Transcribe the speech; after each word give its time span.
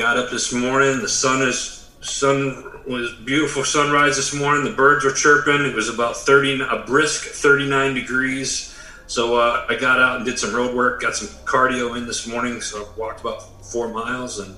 got 0.00 0.16
up 0.16 0.30
this 0.30 0.50
morning. 0.50 1.02
The 1.02 1.10
sun 1.10 1.42
is 1.46 1.90
sun 2.00 2.64
was 2.86 3.12
beautiful 3.26 3.64
sunrise 3.64 4.16
this 4.16 4.34
morning. 4.34 4.64
The 4.64 4.72
birds 4.72 5.04
were 5.04 5.12
chirping. 5.12 5.66
It 5.66 5.74
was 5.74 5.90
about 5.90 6.16
thirty 6.16 6.58
a 6.58 6.84
brisk 6.86 7.26
thirty 7.26 7.68
nine 7.68 7.92
degrees. 7.92 8.74
So 9.06 9.36
uh, 9.36 9.66
I 9.68 9.74
got 9.74 10.00
out 10.00 10.16
and 10.16 10.24
did 10.24 10.38
some 10.38 10.54
road 10.54 10.74
work. 10.74 11.02
Got 11.02 11.16
some 11.16 11.28
cardio 11.44 11.98
in 11.98 12.06
this 12.06 12.26
morning. 12.26 12.62
So 12.62 12.82
I 12.82 12.98
walked 12.98 13.20
about 13.20 13.62
four 13.62 13.88
miles 13.88 14.38
and 14.38 14.56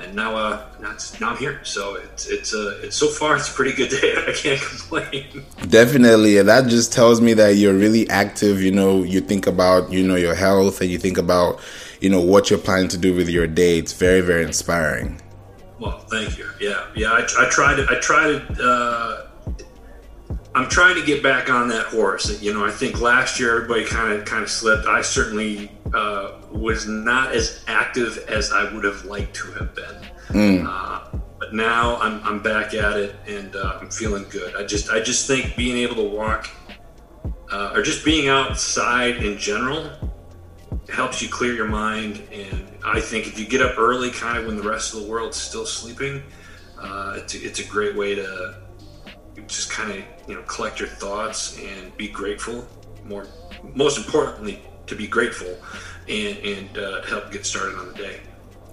and 0.00 0.16
now 0.16 0.34
uh 0.34 0.66
now, 0.80 0.96
now 1.20 1.30
I'm 1.30 1.36
here. 1.36 1.60
So 1.62 1.94
it's 1.94 2.26
it's 2.26 2.52
uh 2.52 2.80
it's 2.82 2.96
so 2.96 3.06
far 3.06 3.36
it's 3.36 3.48
a 3.48 3.52
pretty 3.52 3.76
good 3.76 3.90
day. 3.90 4.14
I 4.26 4.32
can't 4.32 4.60
complain. 4.60 5.44
Definitely, 5.68 6.38
and 6.38 6.48
that 6.48 6.66
just 6.66 6.92
tells 6.92 7.20
me 7.20 7.32
that 7.34 7.50
you're 7.50 7.74
really 7.74 8.10
active. 8.10 8.60
You 8.60 8.72
know, 8.72 9.04
you 9.04 9.20
think 9.20 9.46
about 9.46 9.92
you 9.92 10.04
know 10.04 10.16
your 10.16 10.34
health, 10.34 10.80
and 10.80 10.90
you 10.90 10.98
think 10.98 11.16
about 11.16 11.60
you 12.00 12.08
know 12.08 12.20
what 12.20 12.50
you're 12.50 12.58
planning 12.58 12.88
to 12.88 12.98
do 12.98 13.14
with 13.14 13.28
your 13.28 13.46
day. 13.46 13.78
It's 13.78 13.92
very 13.92 14.20
very 14.20 14.44
inspiring. 14.44 15.20
Well, 15.78 15.98
thank 16.10 16.38
you. 16.38 16.48
Yeah, 16.60 16.86
yeah. 16.94 17.12
I, 17.12 17.26
I 17.38 17.48
try 17.50 17.74
to 17.74 17.86
I 17.90 17.98
try 18.00 18.28
to. 18.28 18.62
Uh, 18.62 19.30
I'm 20.56 20.68
trying 20.68 20.94
to 20.94 21.04
get 21.04 21.20
back 21.20 21.50
on 21.50 21.66
that 21.68 21.86
horse. 21.86 22.40
You 22.40 22.54
know, 22.54 22.64
I 22.64 22.70
think 22.70 23.00
last 23.00 23.40
year 23.40 23.56
everybody 23.56 23.84
kind 23.84 24.12
of 24.12 24.24
kind 24.24 24.42
of 24.42 24.50
slipped. 24.50 24.86
I 24.86 25.02
certainly 25.02 25.72
uh, 25.92 26.38
was 26.52 26.86
not 26.86 27.32
as 27.32 27.64
active 27.66 28.18
as 28.28 28.52
I 28.52 28.72
would 28.72 28.84
have 28.84 29.04
liked 29.04 29.34
to 29.36 29.52
have 29.52 29.74
been. 29.74 29.96
Mm. 30.28 30.66
Uh, 30.68 31.18
but 31.38 31.54
now 31.54 31.96
I'm, 31.96 32.22
I'm 32.22 32.42
back 32.42 32.72
at 32.72 32.96
it 32.96 33.16
and 33.26 33.54
uh, 33.56 33.78
I'm 33.80 33.90
feeling 33.90 34.26
good. 34.30 34.54
I 34.54 34.64
just 34.64 34.90
I 34.90 35.00
just 35.00 35.26
think 35.26 35.56
being 35.56 35.76
able 35.78 35.96
to 35.96 36.08
walk 36.08 36.48
uh, 37.50 37.72
or 37.74 37.82
just 37.82 38.04
being 38.04 38.28
outside 38.28 39.16
in 39.16 39.36
general 39.36 39.90
helps 40.88 41.22
you 41.22 41.28
clear 41.28 41.54
your 41.54 41.68
mind. 41.68 42.22
And 42.32 42.66
I 42.84 43.00
think 43.00 43.26
if 43.26 43.38
you 43.38 43.46
get 43.46 43.60
up 43.62 43.78
early, 43.78 44.10
kind 44.10 44.38
of 44.38 44.46
when 44.46 44.56
the 44.56 44.68
rest 44.68 44.94
of 44.94 45.02
the 45.02 45.08
world's 45.08 45.36
still 45.36 45.66
sleeping, 45.66 46.22
uh, 46.80 47.14
it's 47.16 47.34
a, 47.34 47.42
it's 47.42 47.60
a 47.60 47.64
great 47.64 47.96
way 47.96 48.14
to 48.14 48.56
just 49.46 49.70
kind 49.70 49.90
of 49.90 49.98
you 50.28 50.34
know 50.34 50.42
collect 50.42 50.78
your 50.78 50.88
thoughts 50.88 51.58
and 51.58 51.96
be 51.96 52.08
grateful. 52.08 52.66
More 53.04 53.26
most 53.74 53.98
importantly, 53.98 54.62
to 54.86 54.94
be 54.94 55.06
grateful 55.06 55.56
and 56.08 56.38
and 56.38 56.78
uh, 56.78 57.02
help 57.02 57.30
get 57.30 57.46
started 57.46 57.78
on 57.78 57.88
the 57.88 57.94
day. 57.94 58.20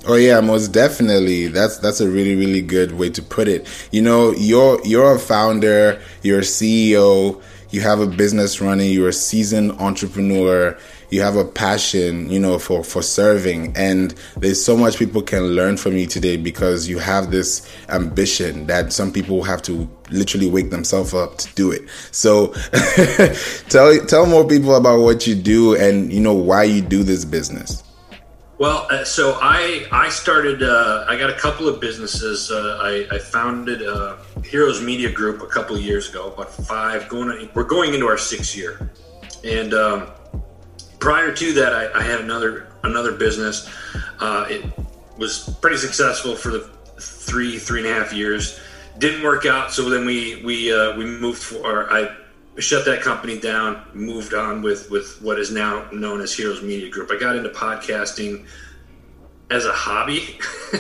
Oh 0.08 0.16
yeah, 0.16 0.42
most 0.42 0.70
definitely. 0.70 1.48
That's 1.48 1.78
that's 1.78 2.02
a 2.02 2.10
really 2.10 2.36
really 2.36 2.62
good 2.62 2.94
way 2.94 3.10
to 3.12 3.22
put 3.22 3.48
it. 3.48 3.68
You 3.92 4.02
know, 4.02 4.32
you're 4.32 4.84
you're 4.86 5.16
a 5.16 5.20
founder, 5.20 6.02
you're 6.24 6.40
a 6.40 6.44
CEO, 6.44 7.42
you 7.70 7.82
have 7.82 8.00
a 8.00 8.08
business 8.08 8.60
running, 8.60 8.92
you're 8.92 9.10
a 9.10 9.14
seasoned 9.14 9.74
entrepreneur, 9.74 10.78
you 11.12 11.22
have 11.22 11.36
a 11.36 11.46
passion, 11.46 12.30
you 12.30 12.40
know, 12.40 12.58
for 12.58 12.84
for 12.84 13.02
serving 13.02 13.76
and 13.76 14.16
there's 14.38 14.64
so 14.64 14.76
much 14.76 14.98
people 14.98 15.22
can 15.22 15.44
learn 15.44 15.78
from 15.78 15.98
you 15.98 16.08
today 16.08 16.38
because 16.38 16.88
you 16.88 16.98
have 17.00 17.32
this 17.32 17.70
ambition 17.90 18.66
that 18.68 18.94
some 18.94 19.12
people 19.12 19.44
have 19.44 19.62
to 19.64 19.90
literally 20.10 20.50
wake 20.50 20.70
themselves 20.72 21.14
up 21.14 21.38
to 21.38 21.54
do 21.56 21.70
it. 21.70 21.82
So 22.12 22.54
tell 23.70 24.06
tell 24.06 24.26
more 24.26 24.48
people 24.48 24.76
about 24.76 25.02
what 25.02 25.28
you 25.28 25.36
do 25.36 25.76
and 25.76 26.12
you 26.12 26.22
know 26.22 26.34
why 26.34 26.64
you 26.64 26.82
do 26.82 27.04
this 27.04 27.26
business. 27.26 27.84
Well, 28.58 28.86
uh, 28.92 29.04
so 29.04 29.40
I 29.42 29.88
I 29.92 30.10
started. 30.10 30.62
Uh, 30.62 31.06
I 31.10 31.18
got 31.18 31.32
a 31.32 31.34
couple 31.34 31.68
of 31.68 31.82
businesses. 31.82 32.52
Uh, 32.52 32.78
I, 32.80 33.16
I, 33.16 33.18
founded 33.18 33.82
uh, 33.82 34.18
Heroes 34.46 34.84
Media 34.84 35.12
Group 35.12 35.42
a 35.42 35.48
couple 35.48 35.76
of 35.76 35.82
years 35.82 36.08
ago, 36.12 36.32
about 36.32 36.54
five. 36.54 37.10
Going, 37.10 37.50
we're 37.56 37.64
going 37.64 37.96
into 37.96 38.06
our 38.06 38.20
sixth 38.20 38.56
year, 38.56 38.92
and 39.44 39.74
um, 39.74 40.12
prior 41.02 41.34
to 41.34 41.54
that, 41.54 41.74
I, 41.74 42.00
I, 42.00 42.04
had 42.04 42.22
another 42.22 42.68
another 42.84 43.12
business. 43.12 43.68
Uh, 44.20 44.46
it 44.50 44.64
was 45.18 45.58
pretty 45.62 45.78
successful 45.78 46.36
for 46.36 46.50
the 46.50 46.70
three 47.00 47.60
three 47.60 47.82
and 47.82 47.90
a 47.90 47.94
half 47.94 48.14
years. 48.14 48.60
Didn't 49.00 49.24
work 49.24 49.46
out, 49.46 49.74
so 49.74 49.90
then 49.90 50.06
we 50.06 50.42
we 50.46 50.74
uh, 50.74 50.96
we 50.96 51.06
moved 51.06 51.44
for. 51.44 51.92
I 51.92 52.16
shut 52.60 52.86
that 52.86 53.02
company 53.02 53.40
down, 53.40 53.84
moved 53.94 54.34
on 54.34 54.62
with 54.62 54.90
with 54.90 55.22
what 55.22 55.40
is 55.40 55.52
now 55.52 55.90
known 55.92 56.22
as 56.22 56.34
Heroes 56.34 56.62
Media 56.62 56.90
Group. 56.90 57.12
I 57.12 57.18
got 57.18 57.36
into 57.36 57.50
podcasting 57.50 58.46
as 59.50 59.66
a 59.66 59.74
hobby, 59.74 60.40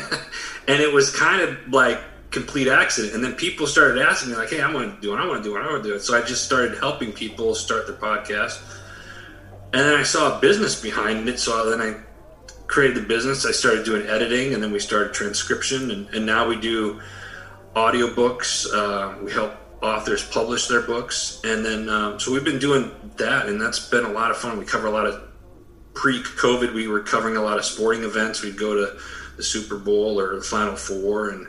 and 0.67 0.81
it 0.81 0.93
was 0.93 1.13
kind 1.13 1.41
of 1.41 1.57
like 1.69 1.99
complete 2.29 2.67
accident. 2.67 3.13
And 3.15 3.23
then 3.23 3.33
people 3.33 3.65
started 3.65 4.01
asking 4.01 4.31
me 4.31 4.37
like, 4.37 4.49
"Hey, 4.49 4.61
I 4.61 4.71
want 4.71 4.95
to 4.95 5.01
do 5.01 5.13
it. 5.13 5.17
I 5.17 5.25
want 5.25 5.43
to 5.43 5.49
do 5.49 5.57
it. 5.57 5.61
I 5.61 5.71
want 5.71 5.83
to 5.83 5.89
do 5.89 5.95
it." 5.95 6.01
So 6.01 6.15
I 6.15 6.21
just 6.21 6.45
started 6.45 6.77
helping 6.77 7.11
people 7.11 7.55
start 7.55 7.87
their 7.87 7.95
podcast, 7.95 8.61
and 9.73 9.81
then 9.81 9.95
I 9.95 10.03
saw 10.03 10.37
a 10.37 10.41
business 10.41 10.81
behind 10.81 11.27
it. 11.29 11.39
So 11.39 11.69
then 11.69 11.81
I 11.81 11.99
created 12.67 12.97
the 12.97 13.07
business. 13.07 13.45
I 13.45 13.51
started 13.51 13.85
doing 13.85 14.05
editing, 14.07 14.53
and 14.53 14.61
then 14.61 14.71
we 14.71 14.79
started 14.79 15.13
transcription, 15.13 15.91
and, 15.91 16.09
and 16.09 16.25
now 16.25 16.47
we 16.47 16.59
do 16.59 17.01
audiobooks. 17.75 18.65
Uh, 18.73 19.23
we 19.23 19.31
help 19.31 19.53
authors 19.81 20.25
publish 20.27 20.67
their 20.67 20.81
books, 20.81 21.41
and 21.43 21.65
then 21.65 21.89
um, 21.89 22.19
so 22.19 22.31
we've 22.31 22.43
been 22.43 22.59
doing 22.59 22.91
that, 23.17 23.47
and 23.47 23.59
that's 23.59 23.89
been 23.89 24.05
a 24.05 24.11
lot 24.11 24.31
of 24.31 24.37
fun. 24.37 24.57
We 24.57 24.65
cover 24.65 24.87
a 24.87 24.91
lot 24.91 25.07
of 25.07 25.21
pre-COVID. 25.93 26.73
We 26.73 26.87
were 26.87 27.01
covering 27.01 27.37
a 27.37 27.41
lot 27.41 27.57
of 27.57 27.65
sporting 27.65 28.03
events. 28.03 28.41
We'd 28.41 28.57
go 28.57 28.75
to 28.75 28.99
the 29.37 29.43
Super 29.43 29.77
Bowl 29.77 30.19
or 30.19 30.35
the 30.35 30.41
Final 30.41 30.75
Four, 30.75 31.29
and 31.29 31.47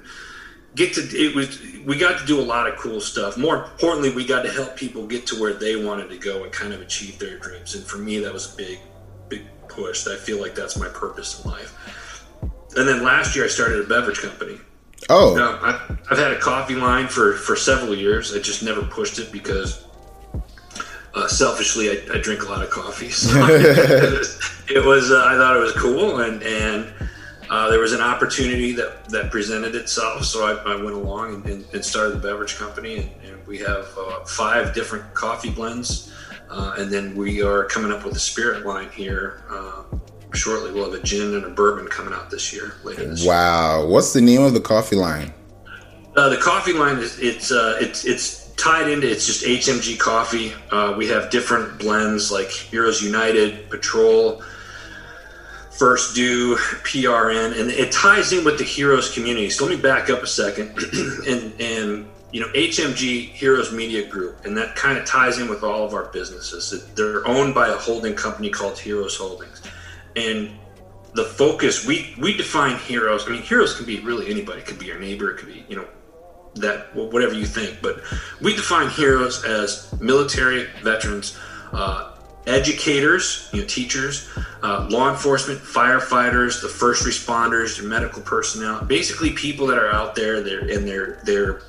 get 0.75 0.95
to 0.95 1.01
it 1.01 1.35
was 1.35 1.61
we 1.85 1.99
got 1.99 2.19
to 2.21 2.27
do 2.27 2.41
a 2.41 2.43
lot 2.43 2.69
of 2.69 2.77
cool 2.77 3.01
stuff. 3.01 3.37
More 3.37 3.65
importantly, 3.65 4.11
we 4.11 4.25
got 4.25 4.43
to 4.43 4.51
help 4.51 4.77
people 4.77 5.07
get 5.07 5.27
to 5.29 5.41
where 5.41 5.53
they 5.53 5.77
wanted 5.77 6.09
to 6.11 6.19
go 6.19 6.45
and 6.45 6.53
kind 6.53 6.73
of 6.73 6.81
achieve 6.81 7.19
their 7.19 7.39
dreams. 7.39 7.75
And 7.75 7.85
for 7.85 7.99
me, 7.99 8.19
that 8.21 8.33
was 8.33 8.55
a 8.55 8.57
big, 8.57 8.79
big 9.29 9.43
push. 9.69 10.07
I 10.07 10.17
feel 10.17 10.41
like 10.41 10.55
that's 10.55 10.77
my 10.79 10.89
purpose 10.89 11.43
in 11.43 11.51
life. 11.51 12.25
And 12.77 12.89
then 12.89 13.03
last 13.03 13.37
year, 13.37 13.45
I 13.45 13.49
started 13.49 13.85
a 13.85 13.89
beverage 13.89 14.19
company 14.19 14.59
Oh, 15.11 15.35
no, 15.35 15.59
I, 15.61 15.73
have 16.09 16.19
had 16.19 16.33
a 16.33 16.39
coffee 16.39 16.77
line 16.77 17.09
for 17.09 17.35
for 17.35 17.57
several 17.57 17.95
years. 17.95 18.35
I 18.35 18.39
just 18.39 18.63
never 18.63 18.83
pushed 18.83 19.19
it 19.19 19.33
because 19.33 19.85
uh, 21.15 21.27
selfishly, 21.27 21.91
I, 21.91 22.15
I, 22.15 22.19
drink 22.19 22.45
a 22.45 22.47
lot 22.47 22.63
of 22.63 22.71
coffee. 22.71 23.11
So 23.11 23.31
it 24.69 24.85
was, 24.85 25.11
uh, 25.11 25.25
I 25.27 25.35
thought 25.37 25.57
it 25.57 25.61
was 25.61 25.73
cool, 25.73 26.21
and 26.21 26.43
and 26.43 26.93
uh, 27.53 27.69
there 27.69 27.81
was 27.81 27.93
an 27.93 28.01
opportunity 28.01 28.73
that 28.73 29.07
that 29.11 29.31
presented 29.31 29.75
itself. 29.75 30.25
So 30.25 30.47
I, 30.47 30.73
I 30.73 30.75
went 30.75 30.97
along 30.97 31.35
and, 31.35 31.47
and, 31.47 31.75
and, 31.75 31.85
started 31.85 32.15
the 32.15 32.19
beverage 32.19 32.57
company, 32.57 32.97
and, 32.97 33.11
and 33.23 33.47
we 33.47 33.59
have 33.59 33.87
uh, 33.99 34.25
five 34.25 34.75
different 34.75 35.13
coffee 35.13 35.51
blends, 35.51 36.11
uh, 36.49 36.77
and 36.79 36.91
then 36.91 37.15
we 37.15 37.43
are 37.43 37.65
coming 37.67 37.93
up 37.93 38.07
with 38.07 38.17
a 38.17 38.19
spirit 38.19 38.65
line 38.65 38.89
here 38.89 39.45
uh, 39.51 39.83
shortly. 40.33 40.73
We'll 40.73 40.91
have 40.91 40.99
a 40.99 41.05
gin 41.05 41.35
and 41.35 41.45
a 41.45 41.51
bourbon 41.51 41.89
coming 41.89 42.15
out 42.15 42.31
this 42.31 42.55
year, 42.55 42.73
later 42.85 43.07
this 43.07 43.27
wow. 43.27 43.77
year. 43.77 43.85
Wow. 43.85 43.93
What's 43.93 44.15
the 44.15 44.23
name 44.23 44.41
of 44.41 44.55
the 44.55 44.61
coffee 44.61 44.97
line? 44.97 45.35
Uh, 46.17 46.31
the 46.31 46.39
coffee 46.39 46.73
line 46.73 46.97
is 47.01 47.19
it's 47.19 47.53
uh, 47.53 47.77
it's 47.83 48.07
it's 48.07 48.51
tied 48.53 48.89
into 48.89 49.11
it's 49.11 49.27
just 49.27 49.45
HMG 49.45 49.99
coffee. 49.99 50.55
Uh, 50.71 50.95
we 50.97 51.07
have 51.09 51.29
different 51.29 51.79
blends 51.79 52.33
like 52.33 52.49
Heroes 52.49 53.03
United, 53.03 53.69
Patrol, 53.69 54.43
First 55.79 56.15
Due, 56.15 56.57
PRN, 56.57 57.59
and 57.61 57.71
it 57.71 57.93
ties 57.93 58.33
in 58.33 58.45
with 58.45 58.59
the 58.59 58.65
Heroes 58.65 59.13
community. 59.13 59.51
So 59.51 59.65
let 59.65 59.77
me 59.77 59.83
back 59.83 60.11
up 60.11 60.23
a 60.23 60.27
second, 60.27 60.69
and 61.27 61.61
and 61.61 62.07
you 62.31 62.41
know 62.41 62.49
HMG 62.49 63.31
Heroes 63.31 63.73
Media 63.73 64.07
Group, 64.07 64.45
and 64.45 64.57
that 64.57 64.77
kind 64.77 64.99
of 64.99 65.05
ties 65.05 65.39
in 65.39 65.49
with 65.49 65.63
all 65.63 65.85
of 65.85 65.95
our 65.95 66.05
businesses. 66.07 66.87
They're 66.95 67.27
owned 67.27 67.55
by 67.55 67.69
a 67.69 67.77
holding 67.77 68.15
company 68.15 68.51
called 68.51 68.79
Heroes 68.79 69.17
Holdings 69.17 69.63
and 70.17 70.51
the 71.15 71.25
focus 71.25 71.87
we 71.87 72.15
we 72.19 72.37
define 72.37 72.79
heroes. 72.79 73.27
I 73.27 73.33
mean, 73.33 73.43
heroes 73.43 73.77
can 73.77 73.87
be 73.87 74.01
really 74.01 74.31
anybody. 74.31 74.61
It 74.61 74.67
could 74.67 74.79
be 74.79 74.87
your 74.87 74.99
neighbor. 74.99 75.31
It 75.31 75.39
could 75.39 75.49
be 75.49 75.65
you 75.69 75.77
know 75.77 75.87
that 76.55 76.95
whatever 76.95 77.35
you 77.35 77.47
think. 77.47 77.81
But 77.83 78.03
we 78.41 78.55
define 78.55 78.89
heroes 78.91 79.45
as 79.45 79.93
military 80.01 80.67
veterans, 80.83 81.39
uh, 81.73 82.12
educators, 82.47 83.49
you 83.53 83.61
know, 83.61 83.67
teachers, 83.67 84.29
uh, 84.63 84.87
law 84.91 85.11
enforcement, 85.11 85.61
firefighters, 85.61 86.61
the 86.61 86.69
first 86.69 87.05
responders, 87.05 87.81
the 87.81 87.87
medical 87.87 88.23
personnel. 88.23 88.85
Basically, 88.85 89.31
people 89.31 89.67
that 89.69 89.79
are 89.79 89.93
out 89.93 90.15
there. 90.15 90.41
They're 90.43 90.61
and 90.61 90.87
they're 90.87 91.21
they're 91.25 91.63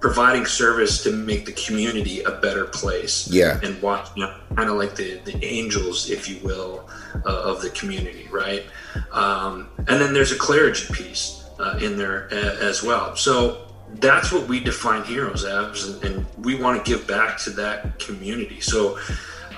providing 0.00 0.46
service 0.46 1.02
to 1.02 1.10
make 1.10 1.46
the 1.46 1.52
community 1.52 2.22
a 2.22 2.32
better 2.32 2.66
place. 2.66 3.28
Yeah, 3.30 3.58
and 3.62 3.80
watch 3.82 4.08
you 4.14 4.24
know, 4.24 4.34
kind 4.54 4.70
of 4.70 4.76
like 4.76 4.94
the 4.94 5.18
the 5.24 5.44
angels, 5.44 6.10
if 6.10 6.28
you 6.28 6.38
will 6.44 6.88
uh, 7.24 7.42
of 7.42 7.62
the 7.62 7.70
community, 7.70 8.28
right? 8.30 8.64
Um, 9.12 9.68
and 9.78 10.00
then 10.00 10.12
there's 10.12 10.32
a 10.32 10.38
clergy 10.38 10.92
piece 10.92 11.44
uh, 11.58 11.78
in 11.80 11.96
there 11.96 12.32
as 12.32 12.82
well. 12.82 13.16
So 13.16 13.66
that's 13.94 14.32
what 14.32 14.48
we 14.48 14.60
define 14.60 15.04
heroes 15.04 15.44
as, 15.44 15.88
and, 15.88 16.04
and 16.04 16.26
we 16.44 16.56
want 16.56 16.84
to 16.84 16.90
give 16.90 17.06
back 17.06 17.38
to 17.38 17.50
that 17.50 17.98
community. 17.98 18.60
So 18.60 18.98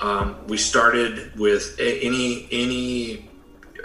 um, 0.01 0.37
we 0.47 0.57
started 0.57 1.39
with 1.39 1.77
any 1.79 2.49
any 2.51 3.29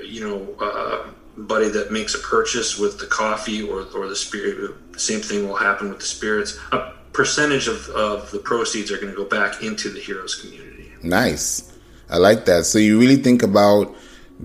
you 0.03 0.21
know. 0.21 0.55
Uh, 0.59 1.09
buddy 1.35 1.67
that 1.67 1.91
makes 1.91 2.13
a 2.13 2.19
purchase 2.19 2.77
with 2.77 2.99
the 2.99 3.07
coffee 3.07 3.63
or, 3.63 3.87
or 3.95 4.07
the 4.07 4.15
spirit 4.15 4.71
same 4.97 5.19
thing 5.19 5.47
will 5.47 5.55
happen 5.55 5.89
with 5.89 5.97
the 5.97 6.05
spirits 6.05 6.59
a 6.71 6.93
percentage 7.11 7.67
of, 7.67 7.89
of 7.89 8.29
the 8.29 8.37
proceeds 8.37 8.91
are 8.91 8.97
going 8.97 9.09
to 9.09 9.15
go 9.15 9.25
back 9.25 9.63
into 9.63 9.89
the 9.89 9.99
heroes 9.99 10.35
community 10.35 10.91
nice 11.01 11.73
I 12.13 12.17
like 12.17 12.45
that. 12.45 12.65
So 12.65 12.77
you 12.77 12.99
really 12.99 13.15
think 13.15 13.41
about 13.41 13.95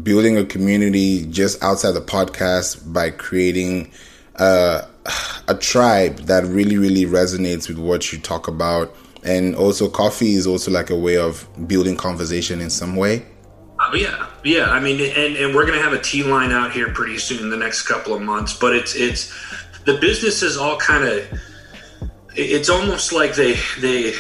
building 0.03 0.39
a 0.39 0.45
community 0.45 1.27
just 1.27 1.63
outside 1.63 1.93
the 1.93 2.01
podcast 2.01 2.93
by 2.93 3.11
creating 3.11 3.91
uh, 4.37 4.87
a 5.49 5.55
tribe 5.55 6.17
that 6.21 6.45
really, 6.45 6.79
really 6.79 7.05
resonates 7.05 7.69
with 7.69 7.79
what 7.79 8.11
you 8.11 8.19
talk 8.19 8.49
about. 8.49 8.95
And 9.25 9.55
also, 9.57 9.89
coffee 9.89 10.35
is 10.35 10.47
also 10.47 10.71
like 10.71 10.91
a 10.91 10.97
way 10.97 11.17
of 11.17 11.49
building 11.67 11.97
conversation 11.97 12.61
in 12.61 12.71
some 12.71 12.97
way. 12.97 13.27
Oh 13.81 13.95
yeah, 13.95 14.29
yeah. 14.45 14.71
I 14.71 14.81
mean, 14.81 15.01
and, 15.01 15.37
and 15.37 15.55
we're 15.55 15.67
gonna 15.67 15.83
have 15.83 15.93
a 15.93 16.01
tea 16.01 16.23
line 16.23 16.51
out 16.51 16.73
here 16.73 16.93
pretty 16.93 17.19
soon 17.19 17.43
in 17.43 17.51
the 17.51 17.57
next 17.57 17.83
couple 17.83 18.15
of 18.15 18.23
months. 18.23 18.55
But 18.55 18.75
it's 18.75 18.95
it's 18.95 19.33
the 19.85 19.99
businesses 19.99 20.57
all 20.57 20.77
kind 20.79 21.05
of. 21.05 21.41
It's 22.35 22.69
almost 22.69 23.13
like 23.13 23.35
they 23.35 23.57
they 23.81 24.15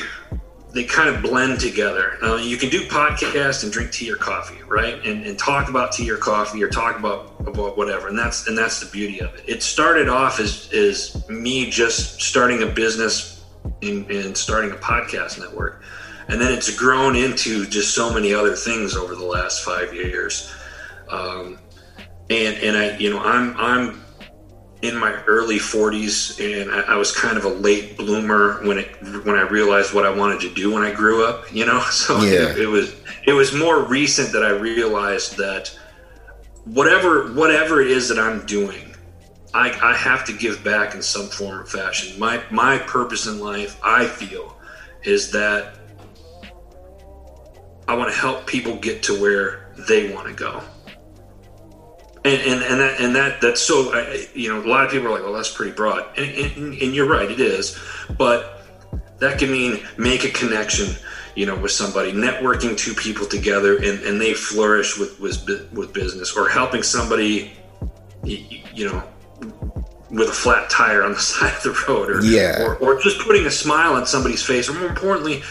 they 0.74 0.84
kind 0.84 1.08
of 1.08 1.22
blend 1.22 1.60
together. 1.60 2.18
Uh, 2.22 2.36
you 2.36 2.56
can 2.56 2.68
do 2.68 2.86
podcast 2.86 3.62
and 3.64 3.72
drink 3.72 3.90
tea 3.90 4.12
or 4.12 4.16
coffee, 4.16 4.62
right? 4.68 4.94
And, 5.04 5.24
and 5.24 5.38
talk 5.38 5.68
about 5.68 5.92
tea 5.92 6.10
or 6.10 6.16
coffee 6.16 6.62
or 6.62 6.68
talk 6.68 6.98
about 6.98 7.34
about 7.40 7.76
whatever. 7.76 8.08
And 8.08 8.18
that's 8.18 8.46
and 8.46 8.56
that's 8.56 8.80
the 8.80 8.86
beauty 8.86 9.20
of 9.20 9.34
it. 9.34 9.44
It 9.46 9.62
started 9.62 10.08
off 10.08 10.40
as 10.40 10.70
is 10.72 11.28
me 11.28 11.70
just 11.70 12.20
starting 12.20 12.62
a 12.62 12.66
business 12.66 13.37
and, 13.82 14.10
and 14.10 14.36
starting 14.36 14.70
a 14.70 14.76
podcast 14.76 15.38
network 15.38 15.82
and 16.28 16.40
then 16.40 16.52
it's 16.52 16.74
grown 16.76 17.16
into 17.16 17.66
just 17.66 17.94
so 17.94 18.12
many 18.12 18.34
other 18.34 18.54
things 18.54 18.94
over 18.94 19.14
the 19.14 19.24
last 19.24 19.64
five 19.64 19.94
years. 19.94 20.54
Um, 21.08 21.58
and 22.30 22.56
and 22.58 22.76
I, 22.76 22.96
you 22.98 23.10
know, 23.10 23.20
I'm 23.20 23.56
I'm 23.56 24.02
in 24.82 24.96
my 24.96 25.12
early 25.26 25.56
40s, 25.56 26.38
and 26.38 26.70
I, 26.70 26.92
I, 26.92 26.96
was 26.96 27.10
kind 27.10 27.36
of 27.36 27.44
a 27.44 27.48
late 27.48 27.96
bloomer 27.96 28.64
when 28.64 28.78
it 28.78 28.88
when 29.24 29.36
I 29.36 29.42
realized 29.42 29.92
what 29.92 30.06
I 30.06 30.10
wanted 30.10 30.40
to 30.42 30.54
do 30.54 30.72
when 30.72 30.84
I 30.84 30.92
grew 30.92 31.26
up. 31.26 31.52
You 31.52 31.64
know, 31.64 31.80
so 31.90 32.20
yeah. 32.20 32.50
it, 32.50 32.58
it 32.58 32.66
was 32.66 32.94
it 33.26 33.32
was 33.32 33.54
more 33.54 33.82
recent 33.82 34.30
that 34.32 34.44
I 34.44 34.50
realized 34.50 35.38
that 35.38 35.76
whatever 36.66 37.32
whatever 37.32 37.80
it 37.80 37.90
is 37.90 38.10
that 38.10 38.18
I'm 38.18 38.44
doing, 38.44 38.87
I, 39.54 39.70
I 39.82 39.96
have 39.96 40.24
to 40.26 40.32
give 40.32 40.62
back 40.62 40.94
in 40.94 41.02
some 41.02 41.26
form 41.28 41.60
or 41.60 41.64
fashion. 41.64 42.18
My 42.18 42.42
my 42.50 42.78
purpose 42.78 43.26
in 43.26 43.40
life, 43.40 43.78
I 43.82 44.06
feel, 44.06 44.56
is 45.04 45.30
that 45.32 45.78
I 47.86 47.94
want 47.94 48.12
to 48.12 48.18
help 48.18 48.46
people 48.46 48.76
get 48.76 49.02
to 49.04 49.18
where 49.20 49.72
they 49.88 50.12
want 50.12 50.28
to 50.28 50.34
go. 50.34 50.60
And, 52.24 52.40
and, 52.42 52.62
and 52.62 52.80
that 52.80 53.00
and 53.00 53.16
that 53.16 53.40
that's 53.40 53.60
so 53.60 53.96
you 54.34 54.52
know 54.52 54.62
a 54.62 54.68
lot 54.68 54.84
of 54.84 54.90
people 54.90 55.06
are 55.06 55.12
like 55.12 55.22
well 55.22 55.32
that's 55.32 55.50
pretty 55.50 55.72
broad 55.72 56.04
and, 56.18 56.28
and, 56.28 56.74
and 56.74 56.94
you're 56.94 57.08
right 57.08 57.30
it 57.30 57.40
is 57.40 57.78
but 58.18 58.66
that 59.18 59.38
can 59.38 59.50
mean 59.50 59.80
make 59.96 60.24
a 60.24 60.30
connection 60.30 60.94
you 61.36 61.46
know 61.46 61.56
with 61.56 61.70
somebody 61.70 62.12
networking 62.12 62.76
two 62.76 62.92
people 62.92 63.24
together 63.24 63.76
and, 63.76 64.02
and 64.02 64.20
they 64.20 64.34
flourish 64.34 64.98
with, 64.98 65.18
with 65.20 65.48
with 65.72 65.92
business 65.94 66.36
or 66.36 66.48
helping 66.48 66.82
somebody 66.82 67.52
you 68.24 68.90
know 68.90 69.02
with 70.10 70.28
a 70.28 70.32
flat 70.32 70.70
tire 70.70 71.04
on 71.04 71.12
the 71.12 71.18
side 71.30 71.54
of 71.54 71.62
the 71.62 71.84
road 71.86 72.10
or 72.10 72.24
yeah. 72.24 72.62
or, 72.62 72.76
or 72.76 73.00
just 73.00 73.20
putting 73.20 73.46
a 73.46 73.50
smile 73.50 73.94
on 73.94 74.06
somebody's 74.06 74.42
face 74.42 74.68
or 74.68 74.74
more 74.74 74.88
importantly 74.88 75.42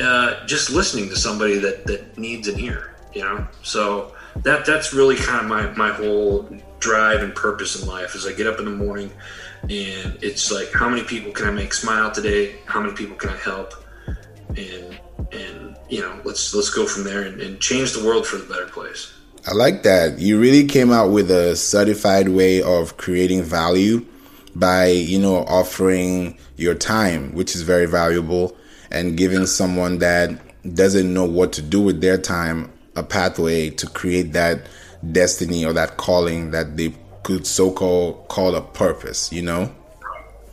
uh, 0.00 0.44
just 0.46 0.70
listening 0.70 1.08
to 1.08 1.16
somebody 1.16 1.58
that 1.58 1.86
that 1.86 2.16
needs 2.18 2.48
an 2.48 2.58
ear 2.60 2.92
you 3.14 3.22
know? 3.22 3.46
So 3.62 4.14
that 4.36 4.64
that's 4.64 4.92
really 4.92 5.16
kind 5.16 5.40
of 5.40 5.46
my 5.46 5.68
my 5.72 5.92
whole 5.92 6.48
drive 6.78 7.22
and 7.22 7.34
purpose 7.34 7.80
in 7.80 7.86
life 7.86 8.14
is 8.14 8.26
i 8.26 8.32
get 8.32 8.46
up 8.46 8.58
in 8.58 8.64
the 8.64 8.70
morning 8.72 9.12
and 9.64 10.18
it's 10.20 10.50
like 10.50 10.72
how 10.72 10.88
many 10.88 11.04
people 11.04 11.30
can 11.30 11.46
i 11.46 11.50
make 11.50 11.72
smile 11.72 12.10
today? 12.10 12.56
How 12.66 12.80
many 12.80 12.94
people 12.94 13.16
can 13.16 13.30
i 13.30 13.36
help? 13.36 13.74
And 14.48 14.98
and 15.32 15.76
you 15.88 16.00
know 16.00 16.20
let's 16.24 16.54
let's 16.54 16.70
go 16.70 16.86
from 16.86 17.04
there 17.04 17.22
and, 17.22 17.40
and 17.40 17.60
change 17.60 17.92
the 17.92 18.04
world 18.04 18.26
for 18.26 18.36
the 18.36 18.44
better 18.44 18.66
place 18.66 19.14
i 19.46 19.52
like 19.52 19.82
that 19.82 20.18
you 20.18 20.40
really 20.40 20.66
came 20.66 20.90
out 20.92 21.10
with 21.10 21.30
a 21.30 21.56
certified 21.56 22.28
way 22.28 22.62
of 22.62 22.96
creating 22.96 23.42
value 23.42 24.04
by 24.54 24.86
you 24.86 25.18
know 25.18 25.38
offering 25.44 26.36
your 26.56 26.74
time 26.74 27.32
which 27.34 27.54
is 27.54 27.62
very 27.62 27.86
valuable 27.86 28.56
and 28.90 29.16
giving 29.16 29.46
someone 29.46 29.98
that 29.98 30.30
doesn't 30.74 31.12
know 31.12 31.24
what 31.24 31.52
to 31.52 31.62
do 31.62 31.80
with 31.80 32.00
their 32.00 32.18
time 32.18 32.70
a 32.94 33.02
pathway 33.02 33.70
to 33.70 33.86
create 33.86 34.32
that 34.32 34.66
destiny 35.10 35.64
or 35.64 35.72
that 35.72 35.96
calling 35.96 36.50
that 36.52 36.76
they 36.76 36.94
could 37.22 37.46
so 37.46 37.70
call 37.70 38.24
call 38.28 38.54
a 38.54 38.60
purpose, 38.60 39.32
you 39.32 39.42
know? 39.42 39.72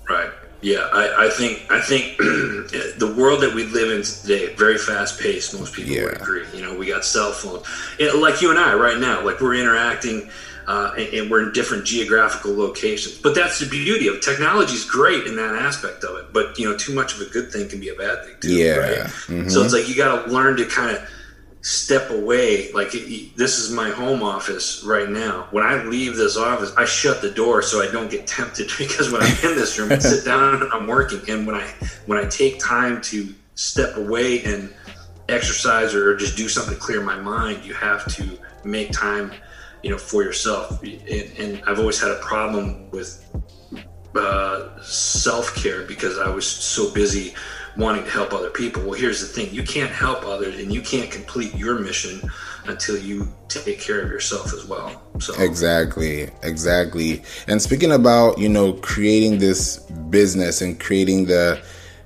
Right. 0.09 0.31
Yeah, 0.61 0.89
I, 0.91 1.27
I 1.27 1.29
think 1.29 1.65
I 1.69 1.81
think 1.81 2.17
the 2.17 3.15
world 3.17 3.41
that 3.41 3.53
we 3.55 3.65
live 3.65 3.91
in 3.91 4.03
today, 4.03 4.53
very 4.55 4.77
fast 4.77 5.19
paced. 5.19 5.57
Most 5.57 5.73
people 5.73 5.91
yeah. 5.91 6.03
would 6.03 6.21
agree. 6.21 6.45
You 6.53 6.61
know, 6.61 6.77
we 6.77 6.87
got 6.87 7.05
cell 7.05 7.31
phones, 7.31 7.65
it, 7.97 8.13
like 8.15 8.41
you 8.41 8.49
and 8.49 8.59
I 8.59 8.73
right 8.73 8.97
now. 8.97 9.23
Like 9.23 9.39
we're 9.39 9.55
interacting 9.55 10.29
uh, 10.69 10.93
and, 10.97 11.13
and, 11.13 11.31
we're 11.31 11.41
in 11.41 11.51
different 11.51 11.83
geographical 11.83 12.55
locations. 12.55 13.17
But 13.17 13.33
that's 13.33 13.59
the 13.59 13.67
beauty 13.67 14.07
of. 14.07 14.21
Technology 14.21 14.73
is 14.73 14.85
great 14.85 15.25
in 15.25 15.35
that 15.37 15.55
aspect 15.55 16.03
of 16.03 16.17
it, 16.17 16.31
but 16.31 16.59
you 16.59 16.69
know, 16.69 16.77
too 16.77 16.93
much 16.93 17.15
of 17.15 17.21
a 17.21 17.25
good 17.25 17.51
thing 17.51 17.67
can 17.67 17.79
be 17.79 17.89
a 17.89 17.95
bad 17.95 18.23
thing 18.23 18.35
too. 18.39 18.53
Yeah. 18.53 18.77
Right? 18.77 18.97
Mm-hmm. 18.99 19.49
So 19.49 19.63
it's 19.63 19.73
like 19.73 19.89
you 19.89 19.95
got 19.95 20.25
to 20.25 20.31
learn 20.31 20.57
to 20.57 20.65
kind 20.65 20.95
of 20.95 21.09
step 21.61 22.09
away. 22.09 22.71
Like 22.71 22.93
it, 22.93 23.35
this 23.35 23.59
is 23.59 23.71
my 23.71 23.89
home 23.89 24.23
office 24.23 24.83
right 24.83 25.09
now. 25.09 25.47
When 25.51 25.63
I 25.63 25.83
leave 25.83 26.15
this 26.15 26.37
office, 26.37 26.73
I 26.77 26.85
shut 26.85 27.21
the 27.21 27.31
door 27.31 27.61
so 27.61 27.81
I 27.81 27.91
don't 27.91 28.09
get 28.09 28.27
tempted 28.27 28.69
because 28.77 29.11
when 29.11 29.21
I'm 29.21 29.37
in 29.43 29.55
this 29.55 29.77
room, 29.77 29.91
I 29.91 29.99
sit 29.99 30.25
down 30.31 30.61
and 30.61 30.71
I'm 30.71 30.87
working. 30.87 31.21
And 31.29 31.45
when 31.45 31.55
I 31.55 31.67
when 32.05 32.17
I 32.17 32.27
take 32.27 32.59
time 32.59 33.01
to 33.03 33.33
step 33.55 33.97
away 33.97 34.43
and 34.43 34.73
exercise 35.27 35.93
or 35.93 36.15
just 36.15 36.37
do 36.37 36.47
something 36.47 36.73
to 36.73 36.79
clear 36.79 37.01
my 37.01 37.19
mind, 37.19 37.63
you 37.63 37.73
have 37.73 38.05
to 38.15 38.39
make 38.63 38.91
time 38.91 39.31
you 39.83 39.89
know, 39.89 39.97
for 39.97 40.23
yourself. 40.23 40.81
And, 40.83 41.31
and 41.37 41.63
I've 41.65 41.79
always 41.79 41.99
had 41.99 42.11
a 42.11 42.19
problem 42.19 42.89
with 42.91 43.25
uh, 44.15 44.81
self 44.81 45.55
care 45.55 45.83
because 45.83 46.17
I 46.17 46.29
was 46.29 46.45
so 46.47 46.91
busy 46.93 47.33
wanting 47.77 48.03
to 48.03 48.09
help 48.09 48.33
other 48.33 48.49
people. 48.49 48.83
Well, 48.83 48.93
here's 48.93 49.21
the 49.21 49.27
thing 49.27 49.53
you 49.53 49.63
can't 49.63 49.91
help 49.91 50.25
others 50.25 50.59
and 50.59 50.73
you 50.73 50.81
can't 50.81 51.09
complete 51.09 51.55
your 51.55 51.79
mission 51.79 52.21
until 52.65 52.97
you 52.97 53.27
take 53.47 53.79
care 53.79 54.01
of 54.01 54.09
yourself 54.09 54.53
as 54.53 54.65
well. 54.65 55.01
So 55.19 55.33
Exactly. 55.41 56.29
Exactly. 56.43 57.23
And 57.47 57.61
speaking 57.61 57.91
about, 57.91 58.37
you 58.37 58.49
know, 58.49 58.73
creating 58.73 59.39
this 59.39 59.79
business 60.09 60.61
and 60.61 60.79
creating 60.79 61.25
the 61.25 61.61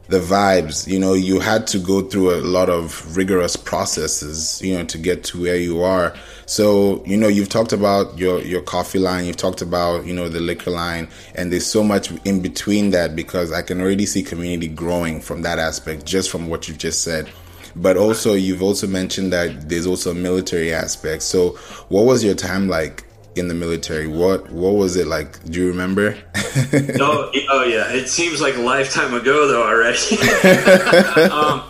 the 0.08 0.20
vibes. 0.20 0.88
You 0.88 1.00
know 1.00 1.14
you 1.14 1.40
had 1.40 1.68
to 1.68 1.80
go 1.80 2.02
through 2.02 2.36
a 2.36 2.42
lot 2.42 2.70
of 2.70 3.16
rigorous 3.16 3.56
processes 3.56 4.62
you 4.62 4.78
know 4.78 4.84
to 4.86 4.98
get 4.98 5.24
to 5.26 5.42
where 5.42 5.56
you 5.56 5.82
are. 5.82 6.14
So 6.46 7.04
you 7.06 7.18
know 7.18 7.28
you've 7.28 7.50
talked 7.50 7.74
about 7.74 8.18
your 8.18 8.42
your 8.42 8.62
coffee 8.62 9.00
line 9.00 9.26
you've 9.26 9.38
talked 9.38 9.62
about 9.62 10.06
you 10.06 10.14
know 10.14 10.30
the 10.30 10.40
liquor 10.40 10.72
line 10.72 11.08
and 11.36 11.52
there's 11.52 11.66
so 11.66 11.84
much 11.84 12.12
in 12.26 12.42
between 12.42 12.92
that 12.92 13.16
because 13.16 13.52
i 13.52 13.62
can 13.62 13.80
already 13.80 14.06
see 14.06 14.22
community 14.22 14.68
growing 14.68 15.22
from 15.22 15.42
that 15.44 15.58
aspect 15.58 16.06
just 16.06 16.30
from 16.30 16.48
what 16.50 16.68
you've 16.68 16.78
just 16.78 17.02
said. 17.02 17.30
But 17.76 17.98
also 17.98 18.34
you've 18.34 18.62
also 18.62 18.86
mentioned 18.86 19.34
that 19.34 19.70
there's 19.70 19.88
also 19.88 20.12
a 20.12 20.16
military 20.16 20.74
aspect 20.74 21.24
so 21.24 21.52
what 21.90 22.06
was 22.06 22.24
your 22.24 22.36
time 22.36 22.68
like 22.68 23.04
in 23.36 23.48
the 23.48 23.54
military. 23.54 24.08
What 24.08 24.52
what 24.52 24.76
was 24.76 24.96
it 24.96 25.08
like? 25.08 25.44
Do 25.46 25.60
you 25.60 25.68
remember? 25.68 26.18
oh, 26.36 27.32
oh 27.50 27.64
yeah, 27.64 27.92
it 27.94 28.08
seems 28.08 28.42
like 28.42 28.56
a 28.56 28.62
lifetime 28.62 29.14
ago 29.14 29.48
though 29.48 29.64
already. 29.64 30.18
um, 31.30 31.64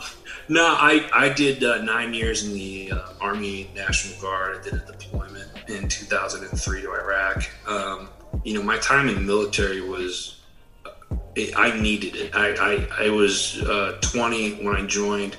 no, 0.50 0.66
I 0.66 1.10
I 1.14 1.30
did 1.30 1.64
uh, 1.64 1.82
nine 1.84 2.14
years 2.14 2.46
in 2.46 2.54
the 2.54 2.92
uh, 2.92 3.14
Army 3.22 3.70
National 3.76 4.20
Guard. 4.22 4.58
I 4.60 4.64
did 4.64 4.74
a 4.74 4.86
deployment 4.86 5.50
in 5.68 5.88
2003 5.88 6.82
to 6.82 6.94
Iraq. 6.94 7.50
Um, 7.68 8.10
you 8.44 8.54
know, 8.54 8.64
my 8.64 8.78
time 8.78 9.10
in 9.10 9.16
the 9.16 9.22
military 9.22 9.82
was. 9.82 10.40
I 11.56 11.80
needed 11.80 12.16
it. 12.16 12.36
I, 12.36 12.88
I, 13.00 13.06
I 13.06 13.10
was 13.10 13.62
uh, 13.64 13.98
20 14.02 14.64
when 14.64 14.76
I 14.76 14.86
joined, 14.86 15.36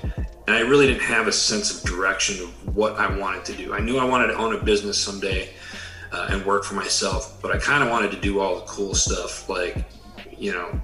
and 0.47 0.55
I 0.55 0.59
really 0.59 0.87
didn't 0.87 1.03
have 1.03 1.27
a 1.27 1.31
sense 1.31 1.77
of 1.77 1.89
direction 1.89 2.43
of 2.43 2.75
what 2.75 2.95
I 2.97 3.17
wanted 3.17 3.45
to 3.45 3.53
do. 3.53 3.73
I 3.73 3.79
knew 3.79 3.97
I 3.97 4.03
wanted 4.03 4.27
to 4.27 4.35
own 4.35 4.53
a 4.53 4.61
business 4.61 4.97
someday, 4.97 5.49
uh, 6.15 6.27
and 6.29 6.45
work 6.45 6.63
for 6.63 6.75
myself. 6.75 7.39
But 7.41 7.51
I 7.51 7.57
kind 7.57 7.83
of 7.83 7.89
wanted 7.89 8.11
to 8.11 8.19
do 8.19 8.39
all 8.39 8.55
the 8.55 8.65
cool 8.65 8.95
stuff, 8.95 9.49
like 9.49 9.85
you 10.37 10.51
know, 10.53 10.81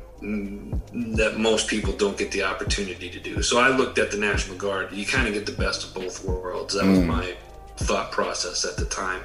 that 1.17 1.35
most 1.37 1.67
people 1.67 1.93
don't 1.93 2.17
get 2.17 2.31
the 2.31 2.43
opportunity 2.43 3.09
to 3.09 3.19
do. 3.19 3.41
So 3.41 3.59
I 3.59 3.69
looked 3.69 3.97
at 3.97 4.11
the 4.11 4.17
National 4.17 4.57
Guard. 4.57 4.91
You 4.91 5.05
kind 5.05 5.27
of 5.27 5.33
get 5.33 5.45
the 5.45 5.51
best 5.51 5.83
of 5.85 5.93
both 5.93 6.23
worlds. 6.23 6.73
That 6.73 6.83
mm. 6.83 6.91
was 6.91 6.99
my 6.99 7.35
thought 7.77 8.11
process 8.11 8.65
at 8.65 8.77
the 8.77 8.85
time. 8.85 9.21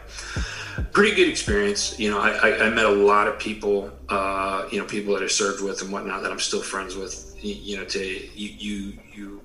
Pretty 0.93 1.15
good 1.15 1.29
experience. 1.29 1.99
You 1.99 2.11
know, 2.11 2.19
I, 2.19 2.31
I, 2.31 2.67
I 2.67 2.71
met 2.71 2.87
a 2.87 2.91
lot 2.91 3.29
of 3.29 3.39
people. 3.39 3.91
Uh, 4.09 4.69
you 4.71 4.79
know, 4.79 4.87
people 4.87 5.15
that 5.15 5.23
I 5.23 5.27
served 5.27 5.63
with 5.63 5.83
and 5.83 5.93
whatnot 5.93 6.23
that 6.23 6.31
I'm 6.31 6.41
still 6.41 6.63
friends 6.63 6.95
with. 6.95 7.37
You, 7.41 7.55
you 7.55 7.77
know, 7.77 7.85
to 7.85 8.01
you 8.01 8.49
you 8.59 8.99
you 9.15 9.43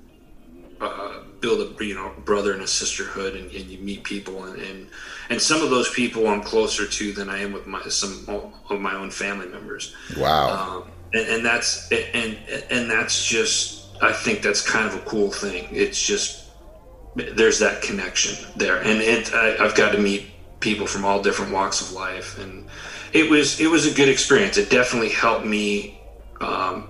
uh, 0.81 1.19
build 1.39 1.79
a 1.79 1.85
you 1.85 1.95
know 1.95 2.11
brother 2.25 2.53
and 2.53 2.61
a 2.61 2.67
sisterhood, 2.67 3.35
and, 3.35 3.51
and 3.51 3.65
you 3.65 3.77
meet 3.79 4.03
people, 4.03 4.45
and, 4.45 4.59
and, 4.59 4.87
and 5.29 5.41
some 5.41 5.61
of 5.61 5.69
those 5.69 5.89
people 5.93 6.27
I'm 6.27 6.41
closer 6.41 6.87
to 6.87 7.13
than 7.13 7.29
I 7.29 7.39
am 7.39 7.51
with 7.53 7.67
my 7.67 7.81
some 7.83 8.25
of 8.69 8.81
my 8.81 8.95
own 8.95 9.11
family 9.11 9.47
members. 9.47 9.95
Wow, 10.17 10.49
um, 10.49 10.91
and, 11.13 11.27
and 11.27 11.45
that's 11.45 11.91
and 11.91 12.37
and 12.69 12.89
that's 12.89 13.25
just 13.25 13.89
I 14.01 14.11
think 14.11 14.41
that's 14.41 14.67
kind 14.67 14.87
of 14.87 14.95
a 14.95 15.05
cool 15.05 15.31
thing. 15.31 15.67
It's 15.71 16.01
just 16.01 16.49
there's 17.15 17.59
that 17.59 17.81
connection 17.81 18.47
there, 18.55 18.77
and 18.77 19.01
it 19.01 19.33
I, 19.33 19.63
I've 19.63 19.75
got 19.75 19.91
to 19.91 19.99
meet 19.99 20.27
people 20.59 20.87
from 20.87 21.05
all 21.05 21.21
different 21.21 21.51
walks 21.51 21.81
of 21.81 21.93
life, 21.93 22.39
and 22.39 22.67
it 23.13 23.29
was 23.29 23.59
it 23.59 23.69
was 23.69 23.91
a 23.91 23.93
good 23.93 24.09
experience. 24.09 24.57
It 24.57 24.69
definitely 24.69 25.09
helped 25.09 25.45
me. 25.45 25.99
Um, 26.39 26.87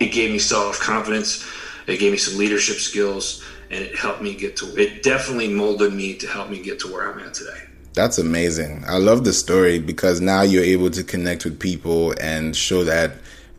it 0.00 0.12
gave 0.12 0.30
me 0.32 0.38
self 0.38 0.80
confidence. 0.80 1.46
It 1.88 1.98
gave 1.98 2.12
me 2.12 2.18
some 2.18 2.38
leadership 2.38 2.76
skills, 2.76 3.42
and 3.70 3.82
it 3.82 3.96
helped 3.96 4.22
me 4.22 4.34
get 4.34 4.56
to. 4.58 4.66
It 4.80 5.02
definitely 5.02 5.48
molded 5.48 5.92
me 5.92 6.14
to 6.16 6.26
help 6.26 6.50
me 6.50 6.62
get 6.62 6.78
to 6.80 6.92
where 6.92 7.10
I'm 7.10 7.18
at 7.20 7.34
today. 7.34 7.62
That's 7.94 8.18
amazing. 8.18 8.84
I 8.86 8.98
love 8.98 9.24
the 9.24 9.32
story 9.32 9.78
because 9.78 10.20
now 10.20 10.42
you're 10.42 10.62
able 10.62 10.90
to 10.90 11.02
connect 11.02 11.44
with 11.44 11.58
people 11.58 12.14
and 12.20 12.54
show 12.54 12.84
that 12.84 13.14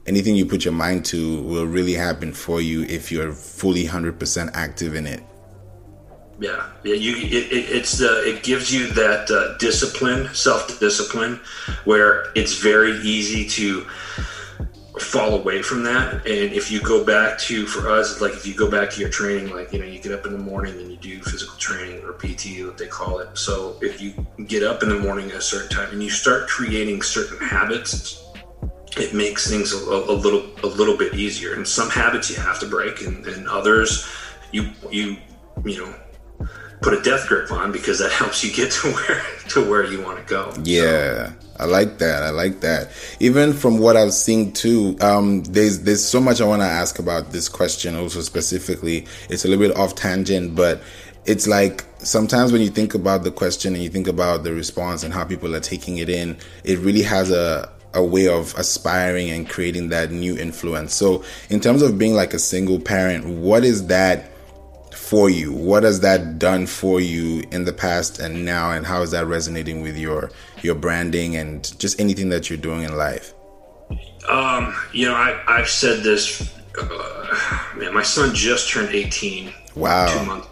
anything 0.05 0.35
you 0.35 0.45
put 0.45 0.63
your 0.63 0.73
mind 0.73 1.05
to 1.05 1.41
will 1.41 1.65
really 1.65 1.93
happen 1.93 2.31
for 2.31 2.61
you 2.61 2.83
if 2.83 3.11
you're 3.11 3.33
fully 3.33 3.85
100% 3.85 4.51
active 4.53 4.95
in 4.95 5.07
it. 5.07 5.23
Yeah, 6.39 6.69
yeah. 6.85 6.95
You, 6.95 7.17
it, 7.17 7.51
it, 7.51 7.69
it's 7.69 7.97
the 7.97 8.23
it 8.25 8.43
gives 8.43 8.73
you 8.73 8.87
that 8.93 9.29
uh, 9.29 9.57
discipline, 9.57 10.33
self 10.33 10.79
discipline, 10.79 11.41
where 11.83 12.31
it's 12.33 12.59
very 12.59 12.93
easy 12.99 13.45
to 13.49 13.85
fall 15.01 15.35
away 15.35 15.61
from 15.61 15.83
that. 15.83 16.13
And 16.25 16.53
if 16.53 16.71
you 16.71 16.81
go 16.81 17.03
back 17.03 17.37
to, 17.39 17.65
for 17.65 17.89
us, 17.89 18.21
like 18.21 18.33
if 18.33 18.45
you 18.45 18.53
go 18.53 18.69
back 18.69 18.89
to 18.91 19.01
your 19.01 19.09
training, 19.09 19.53
like, 19.53 19.71
you 19.73 19.79
know, 19.79 19.85
you 19.85 19.99
get 19.99 20.11
up 20.11 20.25
in 20.25 20.31
the 20.31 20.39
morning 20.39 20.73
and 20.79 20.91
you 20.91 20.97
do 20.97 21.21
physical 21.21 21.57
training 21.57 22.03
or 22.03 22.13
PT, 22.13 22.65
what 22.65 22.77
they 22.77 22.87
call 22.87 23.19
it. 23.19 23.37
So 23.37 23.77
if 23.81 24.01
you 24.01 24.13
get 24.45 24.63
up 24.63 24.83
in 24.83 24.89
the 24.89 24.99
morning 24.99 25.29
at 25.29 25.37
a 25.37 25.41
certain 25.41 25.69
time 25.69 25.91
and 25.91 26.03
you 26.03 26.09
start 26.09 26.47
creating 26.47 27.01
certain 27.01 27.37
habits, 27.37 28.25
it 28.97 29.13
makes 29.13 29.49
things 29.49 29.73
a, 29.73 29.77
a 29.77 30.13
little, 30.13 30.45
a 30.63 30.67
little 30.67 30.97
bit 30.97 31.13
easier. 31.13 31.53
And 31.53 31.67
some 31.67 31.89
habits 31.89 32.29
you 32.29 32.37
have 32.37 32.59
to 32.59 32.67
break 32.67 33.01
and, 33.01 33.25
and 33.27 33.47
others 33.47 34.09
you, 34.51 34.71
you, 34.91 35.17
you 35.63 35.77
know, 35.77 35.93
put 36.81 36.93
a 36.93 37.01
death 37.01 37.27
grip 37.27 37.51
on 37.51 37.71
because 37.71 37.99
that 37.99 38.11
helps 38.21 38.43
you 38.43 38.53
get 38.53 38.71
to 38.71 38.91
where 38.91 39.21
to 39.49 39.69
where 39.69 39.85
you 39.85 40.01
want 40.01 40.19
to 40.19 40.25
go. 40.25 40.53
Yeah. 40.63 41.29
So. 41.29 41.33
I 41.59 41.65
like 41.65 41.97
that. 41.97 42.23
I 42.23 42.29
like 42.29 42.61
that. 42.61 42.89
Even 43.19 43.51
from 43.51 43.79
what 43.79 43.97
I've 43.97 44.13
seen 44.13 44.53
too, 44.53 44.95
um, 45.01 45.43
there's 45.43 45.81
there's 45.81 46.03
so 46.03 46.21
much 46.21 46.39
I 46.39 46.45
want 46.45 46.61
to 46.61 46.67
ask 46.67 46.99
about 46.99 47.31
this 47.31 47.49
question. 47.49 47.95
Also 47.95 48.21
specifically, 48.21 49.05
it's 49.29 49.43
a 49.43 49.49
little 49.49 49.67
bit 49.67 49.75
off 49.75 49.95
tangent, 49.95 50.55
but 50.55 50.81
it's 51.25 51.47
like 51.47 51.83
sometimes 51.97 52.53
when 52.53 52.61
you 52.61 52.69
think 52.69 52.95
about 52.95 53.23
the 53.23 53.31
question 53.31 53.73
and 53.75 53.83
you 53.83 53.89
think 53.89 54.07
about 54.07 54.43
the 54.43 54.53
response 54.53 55.03
and 55.03 55.13
how 55.13 55.25
people 55.25 55.53
are 55.53 55.59
taking 55.59 55.97
it 55.97 56.09
in, 56.09 56.37
it 56.63 56.79
really 56.79 57.03
has 57.03 57.29
a 57.29 57.69
a 57.93 58.03
way 58.03 58.27
of 58.27 58.53
aspiring 58.55 59.31
and 59.31 59.49
creating 59.49 59.89
that 59.89 60.11
new 60.11 60.37
influence. 60.37 60.93
So, 60.93 61.23
in 61.49 61.59
terms 61.59 61.81
of 61.81 61.97
being 61.97 62.13
like 62.13 62.33
a 62.33 62.39
single 62.39 62.79
parent, 62.79 63.25
what 63.25 63.65
is 63.65 63.87
that? 63.87 64.28
For 65.09 65.27
you? 65.27 65.51
What 65.51 65.81
has 65.81 66.01
that 66.01 66.37
done 66.37 66.67
for 66.67 67.01
you 67.01 67.43
in 67.49 67.65
the 67.65 67.73
past 67.73 68.19
and 68.19 68.45
now, 68.45 68.69
and 68.69 68.85
how 68.85 69.01
is 69.01 69.09
that 69.09 69.25
resonating 69.25 69.81
with 69.81 69.97
your 69.97 70.29
your 70.61 70.75
branding 70.75 71.35
and 71.35 71.63
just 71.79 71.99
anything 71.99 72.29
that 72.29 72.47
you're 72.47 72.59
doing 72.59 72.83
in 72.83 72.95
life? 72.95 73.33
Um, 74.29 74.75
you 74.93 75.07
know, 75.07 75.15
I, 75.15 75.41
I've 75.47 75.67
said 75.67 76.03
this. 76.03 76.53
Uh, 76.79 77.59
man, 77.75 77.91
my 77.91 78.03
son 78.03 78.35
just 78.35 78.69
turned 78.69 78.93
18. 78.93 79.51
Wow. 79.75 80.15
Two 80.15 80.25
months, 80.27 80.47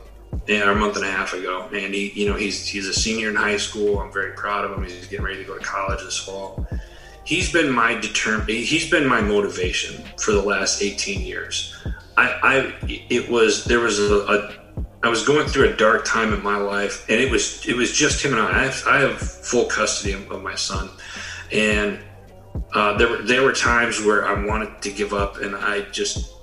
yeah, 0.48 0.72
a 0.72 0.74
month 0.74 0.96
and 0.96 1.06
a 1.06 1.12
half 1.12 1.34
ago, 1.34 1.70
and 1.72 1.94
he, 1.94 2.12
you 2.20 2.28
know, 2.28 2.36
he's 2.36 2.66
he's 2.66 2.88
a 2.88 2.94
senior 2.94 3.30
in 3.30 3.36
high 3.36 3.58
school. 3.58 4.00
I'm 4.00 4.12
very 4.12 4.32
proud 4.32 4.66
of 4.66 4.76
him. 4.76 4.84
He's 4.84 5.06
getting 5.06 5.24
ready 5.24 5.38
to 5.38 5.44
go 5.44 5.56
to 5.56 5.64
college 5.64 6.02
this 6.04 6.18
fall. 6.18 6.66
He's 7.26 7.54
been 7.54 7.70
my 7.70 7.94
determ- 7.94 8.48
He's 8.48 8.90
been 8.90 9.06
my 9.06 9.22
motivation 9.22 10.04
for 10.18 10.32
the 10.32 10.42
last 10.42 10.82
18 10.82 11.22
years. 11.22 11.76
I, 12.18 12.40
I 12.42 12.74
it 12.88 13.30
was 13.30 13.64
there 13.66 13.80
was 13.80 14.00
a, 14.00 14.16
a 14.26 14.56
I 15.04 15.10
was 15.10 15.26
going 15.26 15.48
through 15.48 15.70
a 15.70 15.78
dark 15.78 16.04
time 16.04 16.34
in 16.34 16.44
my 16.44 16.58
life, 16.58 17.08
and 17.10 17.22
it 17.22 17.32
was 17.32 17.66
it 17.68 17.76
was 17.76 17.94
just 17.94 18.26
him 18.26 18.34
and 18.34 18.42
I. 18.42 18.50
I 18.50 18.64
have, 18.64 18.84
I 18.88 19.00
have 19.02 19.20
full 19.20 19.66
custody 19.66 20.14
of, 20.14 20.30
of, 20.32 20.42
my 20.42 20.56
son, 20.56 20.90
and 21.52 22.00
uh, 22.74 22.98
there 22.98 23.08
were 23.08 23.22
there 23.22 23.44
were 23.44 23.54
times 23.54 24.04
where 24.04 24.28
I 24.28 24.44
wanted 24.46 24.82
to 24.82 24.92
give 24.92 25.14
up, 25.14 25.38
and 25.38 25.56
I 25.56 25.82
just 25.92 26.34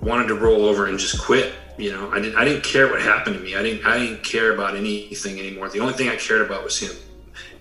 wanted 0.00 0.28
to 0.28 0.34
roll 0.34 0.64
over 0.64 0.86
and 0.86 0.98
just 0.98 1.22
quit. 1.22 1.52
You 1.76 1.92
know, 1.92 2.10
I 2.10 2.20
didn't 2.20 2.36
I 2.36 2.44
didn't 2.46 2.64
care 2.64 2.90
what 2.90 3.02
happened 3.02 3.36
to 3.36 3.42
me. 3.42 3.54
I 3.54 3.62
didn't 3.62 3.84
I 3.84 3.98
didn't 3.98 4.24
care 4.24 4.54
about 4.54 4.74
anything 4.74 5.38
anymore. 5.38 5.68
The 5.68 5.80
only 5.80 5.92
thing 5.92 6.08
I 6.08 6.16
cared 6.16 6.40
about 6.40 6.64
was 6.64 6.78
him, 6.78 6.96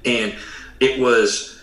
and 0.05 0.33
it 0.79 0.99
was 1.01 1.58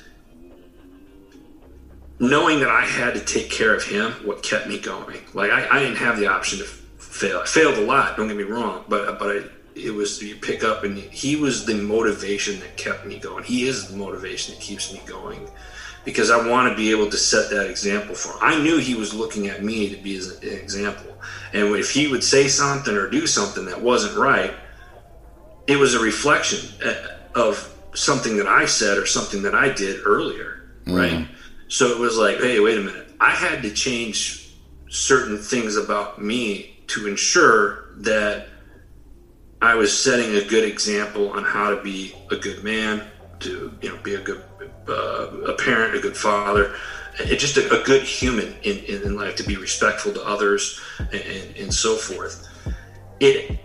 knowing 2.19 2.61
that 2.61 2.69
I 2.69 2.85
had 2.85 3.15
to 3.15 3.21
take 3.21 3.51
care 3.51 3.75
of 3.75 3.85
him, 3.85 4.13
what 4.25 4.43
kept 4.43 4.69
me 4.69 4.79
going. 4.79 5.21
Like 5.35 5.51
I, 5.51 5.69
I 5.69 5.79
didn't 5.81 5.97
have 5.97 6.19
the 6.19 6.27
option 6.27 6.59
to 6.59 6.65
fail. 6.65 7.41
I 7.41 7.47
failed 7.47 7.79
a 7.79 7.83
lot. 7.83 8.17
Don't 8.17 8.29
get 8.29 8.37
me 8.37 8.43
wrong, 8.43 8.85
but 8.89 9.19
but 9.19 9.37
I, 9.37 9.43
it 9.75 9.93
was 9.93 10.23
you 10.23 10.37
pick 10.37 10.65
up 10.65 10.85
and 10.85 10.97
he 10.97 11.37
was 11.37 11.67
the 11.67 11.75
motivation 11.75 12.59
that 12.61 12.77
kept 12.77 13.07
me 13.07 13.19
going. 13.19 13.45
He 13.45 13.69
is 13.69 13.89
the 13.89 13.97
motivation 13.97 14.55
that 14.55 14.61
keeps 14.61 14.93
me 14.93 15.01
going 15.07 15.49
because 16.05 16.31
I 16.31 16.49
want 16.49 16.71
to 16.71 16.77
be 16.77 16.91
able 16.91 17.11
to 17.11 17.17
set 17.17 17.51
that 17.51 17.69
example 17.69 18.15
for. 18.15 18.33
Him. 18.33 18.39
I 18.41 18.63
knew 18.63 18.79
he 18.79 18.95
was 18.95 19.13
looking 19.13 19.49
at 19.49 19.63
me 19.63 19.91
to 19.91 19.97
be 19.97 20.17
an 20.17 20.33
example, 20.43 21.19
and 21.53 21.75
if 21.77 21.91
he 21.91 22.07
would 22.09 22.25
say 22.25 22.49
something 22.49 22.95
or 22.95 23.11
do 23.11 23.27
something 23.27 23.67
that 23.67 23.81
wasn't 23.81 24.17
right, 24.17 24.55
it 25.67 25.77
was 25.77 25.95
a 25.95 26.01
reflection 26.01 26.71
uh, 26.85 26.95
of 27.35 27.75
something 27.95 28.37
that 28.37 28.47
I 28.47 28.67
said 28.67 28.99
or 28.99 29.07
something 29.07 29.43
that 29.43 29.55
I 29.55 29.71
did 29.71 30.01
earlier, 30.05 30.63
mm. 30.85 30.97
right? 30.97 31.29
So 31.69 31.89
it 31.89 31.99
was 31.99 32.17
like, 32.17 32.39
hey, 32.39 32.61
wait 32.61 32.79
a 32.79 32.81
minute. 32.81 33.09
I 33.21 33.31
had 33.31 33.63
to 33.63 33.73
change 33.73 34.55
certain 34.89 35.39
things 35.39 35.77
about 35.77 36.23
me 36.23 36.79
to 36.89 37.07
ensure 37.07 37.89
that 37.99 38.49
I 39.61 39.75
was 39.75 39.97
setting 39.97 40.37
a 40.37 40.45
good 40.45 40.65
example 40.65 41.31
on 41.31 41.45
how 41.45 41.71
to 41.71 41.83
be 41.83 42.15
a 42.31 42.37
good 42.37 42.63
man, 42.63 43.03
to 43.41 43.73
you 43.81 43.89
know, 43.89 43.97
be 44.03 44.15
a 44.15 44.21
good 44.21 44.43
uh, 44.89 45.29
a 45.49 45.55
parent, 45.55 45.97
a 45.97 46.01
good 46.01 46.17
father, 46.17 46.75
just 47.25 47.57
a, 47.57 47.81
a 47.81 47.83
good 47.85 48.03
human 48.03 48.55
in, 48.63 48.79
in, 48.85 49.17
life, 49.17 49.35
to 49.37 49.43
be 49.43 49.57
respectful 49.57 50.13
to 50.13 50.23
others, 50.25 50.81
and, 50.99 51.15
and, 51.15 51.57
and 51.57 51.75
so 51.75 51.97
forth. 51.97 52.49
It 53.19 53.59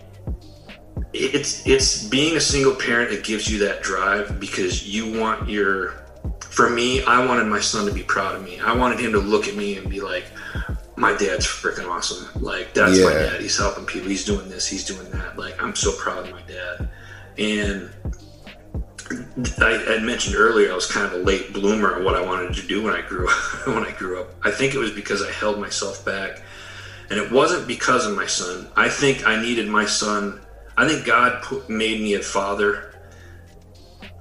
it's 1.12 1.66
it's 1.66 2.08
being 2.08 2.36
a 2.36 2.40
single 2.40 2.74
parent 2.74 3.10
that 3.10 3.22
gives 3.22 3.50
you 3.50 3.58
that 3.66 3.82
drive 3.82 4.40
because 4.40 4.88
you 4.88 5.20
want 5.20 5.48
your 5.48 6.01
for 6.52 6.68
me, 6.68 7.02
I 7.04 7.24
wanted 7.24 7.46
my 7.46 7.60
son 7.60 7.86
to 7.86 7.92
be 7.92 8.02
proud 8.02 8.34
of 8.34 8.44
me. 8.44 8.60
I 8.60 8.76
wanted 8.76 9.00
him 9.00 9.12
to 9.12 9.18
look 9.18 9.48
at 9.48 9.56
me 9.56 9.78
and 9.78 9.88
be 9.88 10.02
like, 10.02 10.24
my 10.96 11.16
dad's 11.16 11.46
freaking 11.46 11.88
awesome. 11.88 12.28
Like, 12.42 12.74
that's 12.74 12.98
yeah. 12.98 13.06
my 13.06 13.12
dad. 13.14 13.40
He's 13.40 13.56
helping 13.56 13.86
people. 13.86 14.10
He's 14.10 14.26
doing 14.26 14.50
this. 14.50 14.68
He's 14.68 14.84
doing 14.84 15.10
that. 15.12 15.38
Like, 15.38 15.60
I'm 15.62 15.74
so 15.74 15.92
proud 15.92 16.26
of 16.26 16.30
my 16.30 16.42
dad. 16.42 16.90
And 17.38 17.90
I 19.62 19.70
had 19.88 20.02
mentioned 20.02 20.36
earlier 20.36 20.70
I 20.70 20.74
was 20.74 20.86
kind 20.86 21.06
of 21.06 21.14
a 21.14 21.24
late 21.24 21.54
bloomer 21.54 21.96
of 21.96 22.04
what 22.04 22.16
I 22.16 22.22
wanted 22.22 22.52
to 22.52 22.66
do 22.66 22.82
when 22.82 22.92
I 22.92 23.00
grew 23.00 23.30
up. 23.30 23.66
when 23.66 23.86
I 23.86 23.92
grew 23.92 24.20
up, 24.20 24.34
I 24.42 24.50
think 24.50 24.74
it 24.74 24.78
was 24.78 24.90
because 24.90 25.22
I 25.22 25.32
held 25.32 25.58
myself 25.58 26.04
back, 26.04 26.42
and 27.08 27.18
it 27.18 27.32
wasn't 27.32 27.66
because 27.66 28.04
of 28.04 28.14
my 28.14 28.26
son. 28.26 28.68
I 28.76 28.90
think 28.90 29.26
I 29.26 29.40
needed 29.40 29.68
my 29.68 29.86
son. 29.86 30.38
I 30.76 30.86
think 30.86 31.06
God 31.06 31.42
put, 31.42 31.70
made 31.70 32.02
me 32.02 32.12
a 32.14 32.22
father 32.22 32.91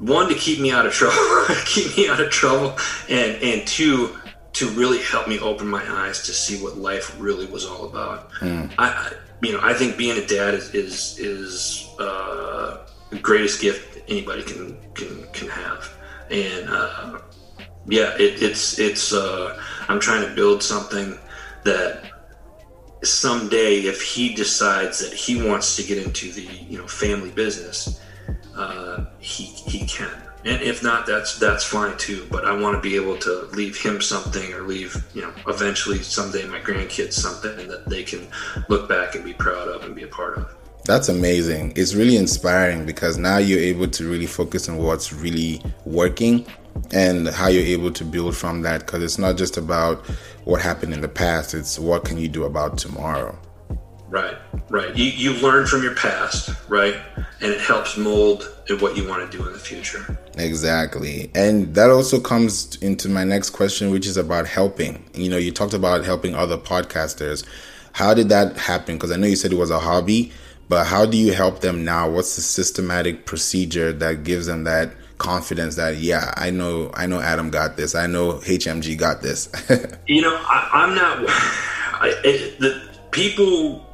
one 0.02 0.28
to 0.30 0.36
keep 0.36 0.60
me 0.60 0.72
out 0.72 0.86
of 0.86 0.94
trouble, 0.94 1.56
keep 1.66 1.96
me 1.96 2.10
out 2.10 2.20
of 2.20 2.30
trouble, 2.30 2.76
and 3.08 3.42
and 3.42 3.68
two 3.68 4.18
to 4.54 4.70
really 4.72 5.02
help 5.02 5.28
me 5.28 5.40
open 5.40 5.68
my 5.68 5.84
eyes 5.90 6.24
to 6.24 6.34
see 6.34 6.62
what 6.62 6.78
life 6.78 7.16
really 7.20 7.46
was 7.46 7.66
all 7.66 7.86
about. 7.86 8.30
Mm. 8.34 8.74
I, 8.78 9.14
you 9.42 9.54
know, 9.54 9.60
I 9.62 9.74
think 9.74 9.98
being 9.98 10.18
a 10.18 10.26
dad 10.26 10.54
is 10.54 10.74
is, 10.74 11.20
is 11.20 11.90
uh, 12.00 12.86
the 13.10 13.20
greatest 13.20 13.62
gift 13.62 14.00
anybody 14.08 14.44
can 14.44 14.78
can 14.96 15.24
can 15.34 15.48
have, 15.48 15.94
and 16.30 16.68
uh, 16.70 17.20
yeah, 17.88 18.14
it, 18.16 18.42
it's 18.42 18.80
it's. 18.80 19.14
Uh, 19.14 19.62
I'm 19.88 20.00
trying 20.00 20.28
to 20.28 20.34
build 20.34 20.64
something 20.64 21.18
that 21.64 22.12
someday, 23.04 23.82
if 23.82 24.02
he 24.02 24.34
decides 24.34 25.00
that 25.00 25.14
he 25.14 25.48
wants 25.48 25.76
to 25.76 25.84
get 25.84 25.98
into 25.98 26.32
the 26.32 26.42
you 26.42 26.78
know 26.78 26.88
family 26.88 27.32
business 27.32 28.02
uh, 28.56 29.06
he 29.20 29.44
he 29.44 29.86
can. 29.86 30.12
And 30.44 30.62
if 30.62 30.82
not, 30.82 31.06
that's 31.06 31.38
that's 31.38 31.64
fine 31.64 31.98
too. 31.98 32.28
But 32.32 32.46
I 32.46 32.60
want 32.60 32.76
to 32.76 32.82
be 32.82 32.96
able 32.96 33.18
to 33.20 33.44
leave 33.54 33.80
him 33.80 34.02
something, 34.02 34.54
or 34.54 34.62
leave 34.62 34.96
you 35.14 35.22
know 35.22 35.34
eventually 35.48 36.00
someday 36.00 36.46
my 36.48 36.60
grandkids 36.60 37.14
something 37.14 37.68
that 37.68 37.88
they 37.88 38.04
can 38.04 38.28
look 38.68 38.90
back 38.90 39.16
and 39.16 39.24
be 39.24 39.34
proud 39.34 39.68
of 39.68 39.84
and 39.84 39.96
be 39.96 40.04
a 40.04 40.08
part 40.08 40.38
of. 40.38 40.56
That's 40.84 41.10
amazing. 41.10 41.74
It's 41.76 41.94
really 41.94 42.18
inspiring 42.18 42.88
because 42.88 43.18
now 43.18 43.38
you're 43.38 43.60
able 43.60 43.88
to 43.90 44.10
really 44.10 44.26
focus 44.26 44.68
on 44.68 44.78
what's 44.78 45.14
really 45.14 45.62
working 45.86 46.48
and 46.92 47.28
how 47.28 47.50
you're 47.50 47.64
able 47.64 47.92
to 47.92 48.04
build 48.04 48.36
from 48.36 48.64
that 48.64 48.80
because 48.82 49.04
it's 49.04 49.20
not 49.20 49.38
just 49.38 49.58
about 49.58 50.06
what 50.46 50.62
happened 50.62 50.94
in 50.94 51.02
the 51.02 51.08
past, 51.08 51.54
it's 51.54 51.78
what 51.78 52.04
can 52.04 52.18
you 52.18 52.28
do 52.28 52.46
about 52.46 52.80
tomorrow. 52.80 53.38
Right, 54.12 54.38
right. 54.70 54.96
You, 54.96 55.06
you 55.06 55.34
learn 55.42 55.66
from 55.66 55.84
your 55.84 55.96
past, 55.96 56.50
right? 56.68 56.96
And 57.16 57.52
it 57.52 57.62
helps 57.62 57.96
mold 57.96 58.54
what 58.80 58.96
you 58.96 59.08
want 59.08 59.30
to 59.30 59.38
do 59.38 59.46
in 59.46 59.54
the 59.54 59.60
future. 59.60 60.18
Exactly. 60.38 61.32
And 61.36 61.74
that 61.76 61.90
also 61.90 62.20
comes 62.20 62.76
into 62.78 63.10
my 63.10 63.24
next 63.24 63.52
question, 63.52 63.92
which 63.92 64.06
is 64.06 64.18
about 64.18 64.48
helping. 64.48 65.10
You 65.14 65.30
know, 65.30 65.38
you 65.38 65.52
talked 65.52 65.74
about 65.74 66.06
helping 66.06 66.36
other 66.36 66.58
podcasters. 66.58 67.46
How 67.94 68.14
did 68.14 68.30
that 68.30 68.58
happen? 68.58 68.96
Because 68.96 69.12
I 69.12 69.18
know 69.18 69.28
you 69.28 69.36
said 69.36 69.52
it 69.52 69.58
was 69.58 69.72
a 69.72 69.80
hobby, 69.80 70.32
but 70.70 70.86
how 70.86 71.06
do 71.06 71.18
you 71.18 71.34
help 71.34 71.60
them 71.62 71.84
now? 71.84 72.10
What's 72.10 72.36
the 72.36 72.42
systematic 72.42 73.26
procedure 73.26 73.92
that 73.94 74.24
gives 74.24 74.46
them 74.46 74.64
that 74.66 74.92
confidence 75.18 75.76
that 75.76 75.98
yeah, 75.98 76.34
I 76.36 76.50
know, 76.50 76.92
I 76.94 77.06
know 77.06 77.20
Adam 77.20 77.50
got 77.50 77.78
this. 77.78 77.94
I 77.94 78.08
know 78.08 78.34
HMG 78.34 78.98
got 78.98 79.22
this. 79.22 79.50
you 80.08 80.22
know, 80.22 80.36
I, 80.36 80.84
am 80.84 80.96
not. 80.96 81.18
I, 82.02 82.14
it, 82.24 82.60
the 82.60 82.82
people 83.12 83.86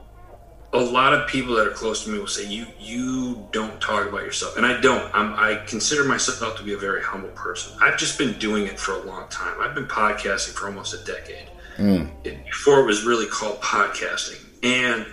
a 0.74 0.80
lot 0.80 1.14
of 1.14 1.28
people 1.28 1.56
that 1.56 1.66
are 1.66 1.72
close 1.72 2.04
to 2.04 2.10
me 2.10 2.20
will 2.20 2.28
say 2.28 2.46
you 2.46 2.68
you 2.80 3.48
don't 3.52 3.80
talk 3.80 4.08
about 4.08 4.24
yourself. 4.24 4.58
And 4.58 4.66
i 4.66 4.80
don't. 4.80 5.14
I'm, 5.16 5.34
i 5.34 5.64
consider 5.66 6.04
myself 6.04 6.58
to 6.58 6.64
be 6.64 6.74
a 6.74 6.78
very 6.78 7.02
humble 7.02 7.30
person. 7.30 7.78
I've 7.82 7.98
just 7.98 8.18
been 8.18 8.38
doing 8.38 8.68
it 8.68 8.80
for 8.80 8.94
a 8.94 9.04
long 9.04 9.30
time. 9.30 9.60
I've 9.62 9.76
been 9.76 9.88
podcasting 9.88 10.54
for 10.54 10.68
almost 10.68 10.94
a 10.94 11.04
decade. 11.06 11.50
Mm. 11.78 12.10
before 12.24 12.80
it 12.80 12.86
was 12.88 13.06
really 13.06 13.28
called 13.28 13.62
podcasting. 13.62 14.44
And 14.64 15.06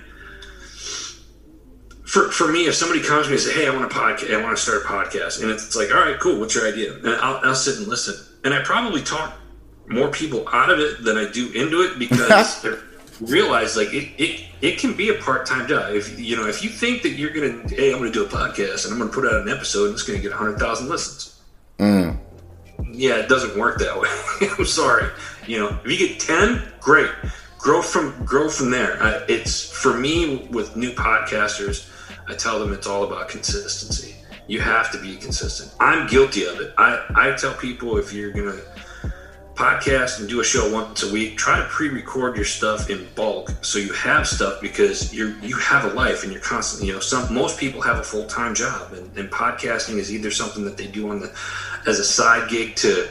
for, 2.06 2.30
for 2.30 2.50
me 2.50 2.66
if 2.66 2.74
somebody 2.74 3.02
comes 3.02 3.26
to 3.26 3.30
me 3.30 3.36
and 3.36 3.42
say 3.42 3.52
hey 3.52 3.66
i 3.66 3.74
want 3.74 3.90
to 3.90 3.96
podcast 3.96 4.34
i 4.34 4.42
want 4.42 4.56
to 4.56 4.62
start 4.62 4.82
a 4.82 4.86
podcast 4.86 5.42
and 5.42 5.50
it's 5.50 5.74
like 5.74 5.90
all 5.92 6.00
right 6.00 6.18
cool 6.20 6.38
what's 6.38 6.54
your 6.54 6.66
idea? 6.66 6.94
And 6.94 7.08
i'll, 7.08 7.40
I'll 7.44 7.54
sit 7.54 7.78
and 7.78 7.86
listen. 7.86 8.14
And 8.44 8.54
i 8.54 8.62
probably 8.62 9.02
talk 9.02 9.34
more 9.88 10.08
people 10.10 10.48
out 10.48 10.70
of 10.70 10.78
it 10.78 11.04
than 11.04 11.16
i 11.16 11.30
do 11.30 11.50
into 11.52 11.82
it 11.82 11.98
because 11.98 12.62
they're 12.62 12.78
realize 13.26 13.76
like 13.76 13.92
it, 13.92 14.10
it 14.18 14.46
it 14.60 14.78
can 14.78 14.94
be 14.94 15.10
a 15.10 15.14
part-time 15.14 15.66
job. 15.66 15.94
If 15.94 16.18
you 16.18 16.36
know 16.36 16.46
if 16.46 16.62
you 16.62 16.70
think 16.70 17.02
that 17.02 17.10
you're 17.10 17.30
gonna 17.30 17.68
hey 17.68 17.92
i'm 17.92 17.98
gonna 17.98 18.10
do 18.10 18.24
a 18.24 18.28
podcast 18.28 18.84
and 18.84 18.92
i'm 18.92 18.98
gonna 18.98 19.12
put 19.12 19.26
out 19.26 19.42
an 19.42 19.48
episode 19.48 19.86
and 19.86 19.94
it's 19.94 20.02
gonna 20.02 20.18
get 20.18 20.30
100000 20.30 20.88
listens. 20.88 21.40
Mm. 21.78 22.18
yeah 22.92 23.16
it 23.16 23.28
doesn't 23.28 23.58
work 23.58 23.78
that 23.78 23.98
way. 24.00 24.08
I'm 24.58 24.64
sorry. 24.64 25.10
You 25.46 25.60
know 25.60 25.80
if 25.84 25.90
you 25.90 26.08
get 26.08 26.20
10 26.20 26.62
great. 26.80 27.10
Grow 27.58 27.80
from 27.80 28.24
grow 28.24 28.48
from 28.48 28.70
there. 28.70 29.02
Uh, 29.02 29.24
it's 29.28 29.70
for 29.70 29.94
me 29.94 30.46
with 30.50 30.76
new 30.76 30.90
podcasters 30.92 31.90
i 32.26 32.34
tell 32.34 32.58
them 32.58 32.72
it's 32.72 32.86
all 32.86 33.04
about 33.04 33.28
consistency. 33.28 34.16
You 34.46 34.60
have 34.60 34.92
to 34.92 35.00
be 35.00 35.16
consistent. 35.16 35.74
I'm 35.80 36.06
guilty 36.06 36.44
of 36.44 36.60
it. 36.60 36.74
I 36.78 37.04
i 37.14 37.32
tell 37.36 37.54
people 37.54 37.96
if 37.98 38.12
you're 38.12 38.32
gonna 38.32 38.60
podcast 39.54 40.18
and 40.18 40.28
do 40.28 40.40
a 40.40 40.44
show 40.44 40.72
once 40.72 41.04
a 41.04 41.12
week 41.12 41.36
try 41.36 41.58
to 41.58 41.64
pre-record 41.66 42.34
your 42.34 42.44
stuff 42.44 42.90
in 42.90 43.06
bulk 43.14 43.52
so 43.62 43.78
you 43.78 43.92
have 43.92 44.26
stuff 44.26 44.60
because 44.60 45.14
you're 45.14 45.38
you 45.38 45.56
have 45.56 45.84
a 45.84 45.94
life 45.94 46.24
and 46.24 46.32
you're 46.32 46.42
constantly 46.42 46.88
you 46.88 46.92
know 46.92 46.98
some 46.98 47.32
most 47.32 47.58
people 47.58 47.80
have 47.80 47.98
a 47.98 48.02
full-time 48.02 48.52
job 48.52 48.92
and, 48.92 49.16
and 49.16 49.30
podcasting 49.30 49.96
is 49.96 50.12
either 50.12 50.30
something 50.30 50.64
that 50.64 50.76
they 50.76 50.88
do 50.88 51.08
on 51.08 51.20
the 51.20 51.32
as 51.86 52.00
a 52.00 52.04
side 52.04 52.48
gig 52.50 52.74
to 52.74 53.08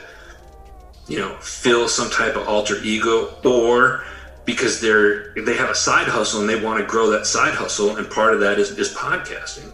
you 1.07 1.17
know 1.17 1.33
fill 1.37 1.87
some 1.87 2.09
type 2.09 2.35
of 2.35 2.45
alter 2.45 2.75
ego 2.83 3.33
or 3.45 4.03
because 4.43 4.81
they're 4.81 5.33
they 5.35 5.55
have 5.55 5.69
a 5.69 5.75
side 5.75 6.07
hustle 6.07 6.41
and 6.41 6.49
they 6.49 6.61
want 6.61 6.77
to 6.77 6.85
grow 6.85 7.09
that 7.09 7.25
side 7.25 7.53
hustle 7.53 7.95
and 7.95 8.09
part 8.09 8.33
of 8.33 8.41
that 8.41 8.59
is, 8.59 8.77
is 8.77 8.93
podcasting. 8.93 9.71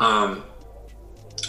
Um, 0.00 0.42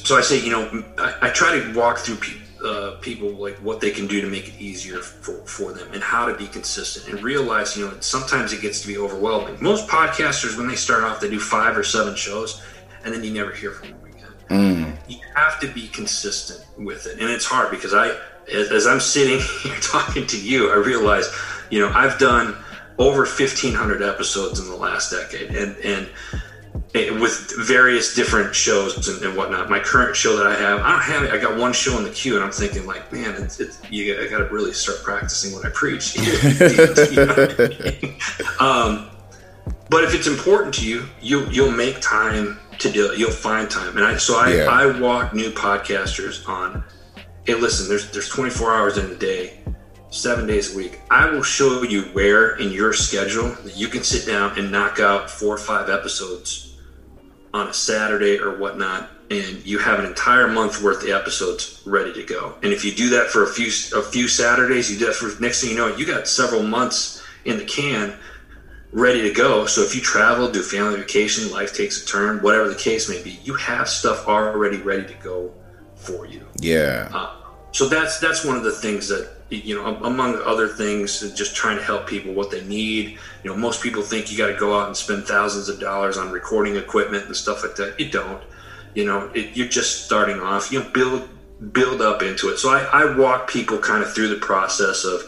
so 0.04 0.18
i 0.18 0.22
say 0.22 0.44
you 0.44 0.52
know 0.52 0.84
I, 0.98 1.28
I 1.28 1.30
try 1.30 1.58
to 1.58 1.74
walk 1.74 2.00
through 2.00 2.16
people 2.18 2.41
uh, 2.64 2.98
people 3.02 3.30
like 3.30 3.56
what 3.58 3.82
they 3.82 3.92
can 3.92 4.08
do 4.08 4.22
to 4.22 4.28
make 4.28 4.48
it 4.48 4.60
easier 4.60 5.00
for, 5.00 5.34
for 5.46 5.74
them 5.74 5.88
and 5.94 6.02
how 6.02 6.26
to 6.26 6.36
be 6.36 6.48
consistent 6.48 7.08
and 7.08 7.24
realize 7.24 7.76
you 7.76 7.86
know 7.86 7.94
sometimes 8.00 8.54
it 8.54 8.62
gets 8.62 8.82
to 8.82 8.88
be 8.88 8.98
overwhelming. 8.98 9.62
Most 9.62 9.88
podcasters 9.88 10.58
when 10.58 10.68
they 10.68 10.76
start 10.76 11.04
off 11.04 11.20
they 11.20 11.30
do 11.30 11.40
five 11.40 11.78
or 11.78 11.84
seven 11.84 12.16
shows 12.16 12.62
and 13.04 13.14
then 13.14 13.24
you 13.24 13.32
never 13.32 13.52
hear 13.52 13.72
from 13.72 13.90
them 13.90 14.04
again. 14.06 14.32
Mm. 14.50 14.98
you 15.08 15.18
have 15.36 15.60
to 15.62 15.68
be 15.68 15.88
consistent 15.88 16.66
with 16.78 17.08
it. 17.08 17.20
And 17.20 17.30
it's 17.30 17.46
hard 17.46 17.72
because 17.72 17.94
i 17.94 18.16
as, 18.52 18.72
as 18.72 18.88
i'm 18.88 19.00
sitting 19.00 19.40
here 19.64 19.76
talking 19.82 20.26
to 20.28 20.40
you 20.40 20.72
i 20.72 20.76
realize 20.76 21.34
you 21.70 21.80
know 21.80 21.90
i've 21.94 22.18
done 22.18 22.56
over 22.98 23.20
1500 23.20 24.02
episodes 24.02 24.60
in 24.60 24.68
the 24.68 24.76
last 24.76 25.12
decade 25.12 25.56
and 25.56 25.76
and 25.78 26.10
with 26.94 27.54
various 27.58 28.14
different 28.16 28.54
shows 28.54 29.08
and, 29.08 29.24
and, 29.24 29.38
whatnot. 29.38 29.70
My 29.70 29.80
current 29.80 30.16
show 30.16 30.36
that 30.36 30.48
I 30.48 30.56
have, 30.56 30.82
I 30.82 30.92
don't 30.92 31.02
have 31.02 31.24
it. 31.24 31.32
I 31.32 31.38
got 31.38 31.58
one 31.58 31.74
show 31.74 31.98
in 31.98 32.04
the 32.04 32.10
queue, 32.10 32.36
and 32.36 32.44
I'm 32.44 32.52
thinking 32.52 32.86
like, 32.86 33.12
man, 33.14 33.42
it's, 33.42 33.60
it's 33.60 33.80
you, 33.90 34.22
I 34.22 34.28
got 34.28 34.40
to 34.40 34.46
really 34.46 34.74
start 34.74 35.00
practicing 35.04 35.54
what 35.54 35.66
I 35.66 35.70
preach. 35.70 36.18
um, 38.60 39.10
but 39.90 40.04
if 40.04 40.14
it's 40.14 40.28
important 40.28 40.74
to 40.76 40.88
you, 40.88 41.06
you 41.22 41.50
you'll 41.50 41.72
make 41.72 42.02
time 42.02 42.60
to 42.80 42.92
do 42.92 43.12
it. 43.12 43.20
You'll 43.20 43.32
find 43.32 43.70
time, 43.70 43.98
and 43.98 44.06
I 44.06 44.18
so 44.18 44.38
I 44.38 44.56
yeah. 44.56 44.66
I 44.66 45.00
walk 45.00 45.34
new 45.34 45.52
podcasters 45.52 46.48
on. 46.48 46.84
Hey, 47.46 47.56
listen, 47.56 47.90
there's 47.90 48.10
there's 48.12 48.30
24 48.30 48.74
hours 48.74 48.98
in 48.98 49.12
a 49.12 49.16
day 49.16 49.58
seven 50.12 50.46
days 50.46 50.74
a 50.74 50.78
week. 50.78 51.02
I 51.10 51.30
will 51.30 51.42
show 51.42 51.82
you 51.84 52.04
where 52.14 52.58
in 52.58 52.72
your 52.72 52.94
schedule 52.94 53.50
that 53.64 53.76
you 53.76 53.88
can 53.88 54.04
sit 54.04 54.28
down 54.28 54.60
and 54.60 54.72
knock 54.72 55.00
out 55.00 55.32
four 55.32 55.56
or 55.56 55.58
five 55.58 55.90
episodes 55.90 56.78
on 57.54 57.68
a 57.68 57.74
Saturday 57.74 58.38
or 58.38 58.58
whatnot, 58.58 59.10
and 59.30 59.66
you 59.66 59.80
have 59.80 60.00
an 60.00 60.06
entire 60.06 60.48
month 60.48 60.82
worth 60.82 61.04
of 61.04 61.10
episodes 61.10 61.82
ready 61.86 62.14
to 62.14 62.24
go. 62.24 62.56
And 62.62 62.72
if 62.72 62.86
you 62.86 62.94
do 62.94 63.10
that 63.10 63.28
for 63.28 63.44
a 63.44 63.48
few 63.48 63.68
a 63.98 64.04
few 64.04 64.28
Saturdays, 64.28 64.92
you 64.92 65.00
do 65.00 65.08
that 65.08 65.16
for 65.16 65.42
next 65.42 65.62
thing 65.62 65.72
you 65.72 65.78
know, 65.78 65.96
you 65.96 66.06
got 66.06 66.28
several 66.28 66.64
months 66.64 67.24
in 67.46 67.58
the 67.58 67.66
can 67.66 68.14
ready 68.92 69.22
to 69.22 69.34
go. 69.34 69.66
So 69.66 69.82
if 69.82 69.96
you 69.96 70.02
travel, 70.02 70.52
do 70.52 70.62
family 70.62 70.98
vacation, 71.00 71.52
life 71.52 71.76
takes 71.76 72.04
a 72.04 72.06
turn, 72.06 72.42
whatever 72.42 72.68
the 72.68 72.76
case 72.76 73.10
may 73.10 73.22
be, 73.24 73.40
you 73.44 73.54
have 73.56 73.88
stuff 73.88 74.28
already 74.28 74.78
ready 74.78 75.06
to 75.06 75.14
go 75.22 75.54
for 75.96 76.26
you. 76.26 76.46
Yeah. 76.60 77.10
Uh, 77.14 77.41
so 77.72 77.88
that's 77.88 78.20
that's 78.20 78.44
one 78.44 78.58
of 78.58 78.64
the 78.64 78.72
things 78.72 79.08
that 79.08 79.30
you 79.50 79.76
know 79.76 79.96
among 80.04 80.42
other 80.44 80.68
things 80.68 81.20
just 81.34 81.56
trying 81.56 81.78
to 81.78 81.84
help 81.84 82.08
people 82.08 82.34
what 82.34 82.52
they 82.52 82.64
need. 82.66 83.18
You 83.44 83.50
know 83.50 83.56
most 83.56 83.82
people 83.82 84.02
think 84.02 84.32
you 84.32 84.38
got 84.38 84.48
to 84.48 84.58
go 84.58 84.78
out 84.78 84.88
and 84.88 84.98
spend 84.98 85.26
thousands 85.26 85.70
of 85.70 85.80
dollars 85.80 86.18
on 86.18 86.32
recording 86.32 86.76
equipment 86.76 87.26
and 87.26 87.36
stuff 87.36 87.64
like 87.64 87.76
that. 87.78 88.00
You 88.00 88.10
don't. 88.10 88.42
You 88.94 89.06
know 89.06 89.32
it, 89.34 89.56
you're 89.56 89.68
just 89.68 90.06
starting 90.06 90.40
off. 90.42 90.72
You 90.72 90.80
know 90.80 90.90
build 90.90 91.30
build 91.72 92.02
up 92.02 92.22
into 92.22 92.50
it. 92.50 92.58
So 92.58 92.70
I, 92.70 92.84
I 92.92 93.16
walk 93.18 93.50
people 93.50 93.78
kind 93.78 94.04
of 94.04 94.14
through 94.14 94.30
the 94.30 94.38
process 94.38 95.06
of 95.06 95.22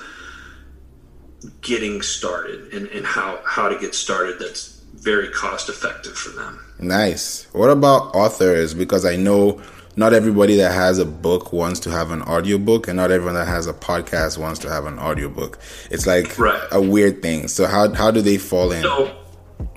getting 1.62 2.02
started 2.02 2.74
and, 2.74 2.88
and 2.88 3.06
how 3.06 3.40
how 3.46 3.70
to 3.70 3.80
get 3.80 3.96
started 3.96 4.40
that's 4.40 4.82
very 4.96 5.30
cost 5.30 5.70
effective 5.70 6.14
for 6.14 6.30
them. 6.30 6.60
Nice. 6.80 7.48
What 7.54 7.70
about 7.70 8.16
authors? 8.16 8.74
Because 8.74 9.06
i 9.06 9.16
know 9.16 9.62
not 9.96 10.14
everybody 10.14 10.56
that 10.58 10.72
has 10.72 10.98
a 10.98 11.06
book 11.06 11.54
wants 11.54 11.80
to 11.82 11.92
have 11.92 12.12
an 12.12 12.22
audiobook 12.24 12.88
and 12.88 12.98
not 12.98 13.12
everyone 13.12 13.36
that 13.36 13.48
has 13.48 13.68
a 13.68 13.74
podcast 13.74 14.38
wants 14.38 14.60
to 14.60 14.70
have 14.70 14.86
an 14.86 15.00
audiobook. 15.00 15.60
It's 15.92 16.08
like 16.08 16.38
right. 16.40 16.62
a 16.72 16.82
weird 16.82 17.22
thing. 17.22 17.48
So 17.48 17.68
how, 17.68 17.94
how 17.94 18.12
do 18.12 18.22
they 18.22 18.38
fall 18.38 18.72
in? 18.72 18.82
So, 18.82 19.16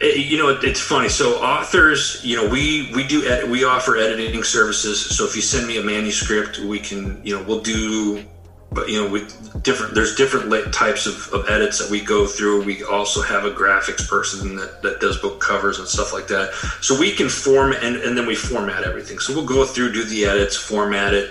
eh, 0.01 0.15
you 0.15 0.39
know 0.39 0.49
it's 0.49 0.81
funny. 0.81 1.09
So 1.09 1.35
authors 1.43 2.21
you 2.25 2.37
know 2.37 2.49
we 2.49 2.91
we 2.95 3.07
do 3.07 3.27
ed- 3.27 3.51
we 3.51 3.65
offer 3.65 3.97
editing 3.97 4.43
services. 4.43 5.17
So 5.17 5.25
if 5.27 5.37
you 5.37 5.43
send 5.43 5.67
me 5.67 5.79
a 5.79 5.83
manuscript 5.83 6.59
we 6.61 6.79
can 6.79 7.21
you 7.25 7.37
know 7.37 7.45
we'll 7.45 7.61
do 7.61 8.25
but 8.73 8.89
you 8.89 9.03
know 9.03 9.11
with 9.11 9.63
different 9.63 9.95
there's 9.95 10.17
different 10.17 10.73
types 10.73 11.07
of, 11.07 11.33
of 11.33 11.49
edits 11.49 11.79
that 11.79 11.91
we 11.91 12.01
go 12.01 12.27
through. 12.27 12.65
We 12.65 12.83
also 12.85 13.23
have 13.23 13.45
a 13.45 13.51
graphics 13.51 14.09
person 14.09 14.57
that, 14.57 14.83
that 14.83 15.01
does 15.01 15.19
book 15.19 15.41
covers 15.41 15.79
and 15.79 15.89
stuff 15.89 16.13
like 16.13 16.29
that. 16.29 16.53
So 16.81 16.99
we 16.99 17.13
can 17.13 17.29
form 17.29 17.73
and, 17.73 17.97
and 17.97 18.17
then 18.17 18.27
we 18.27 18.35
format 18.35 18.85
everything. 18.85 19.19
So 19.19 19.35
we'll 19.35 19.47
go 19.47 19.65
through 19.65 19.93
do 19.93 20.05
the 20.05 20.25
edits 20.25 20.57
format 20.57 21.15
it 21.15 21.31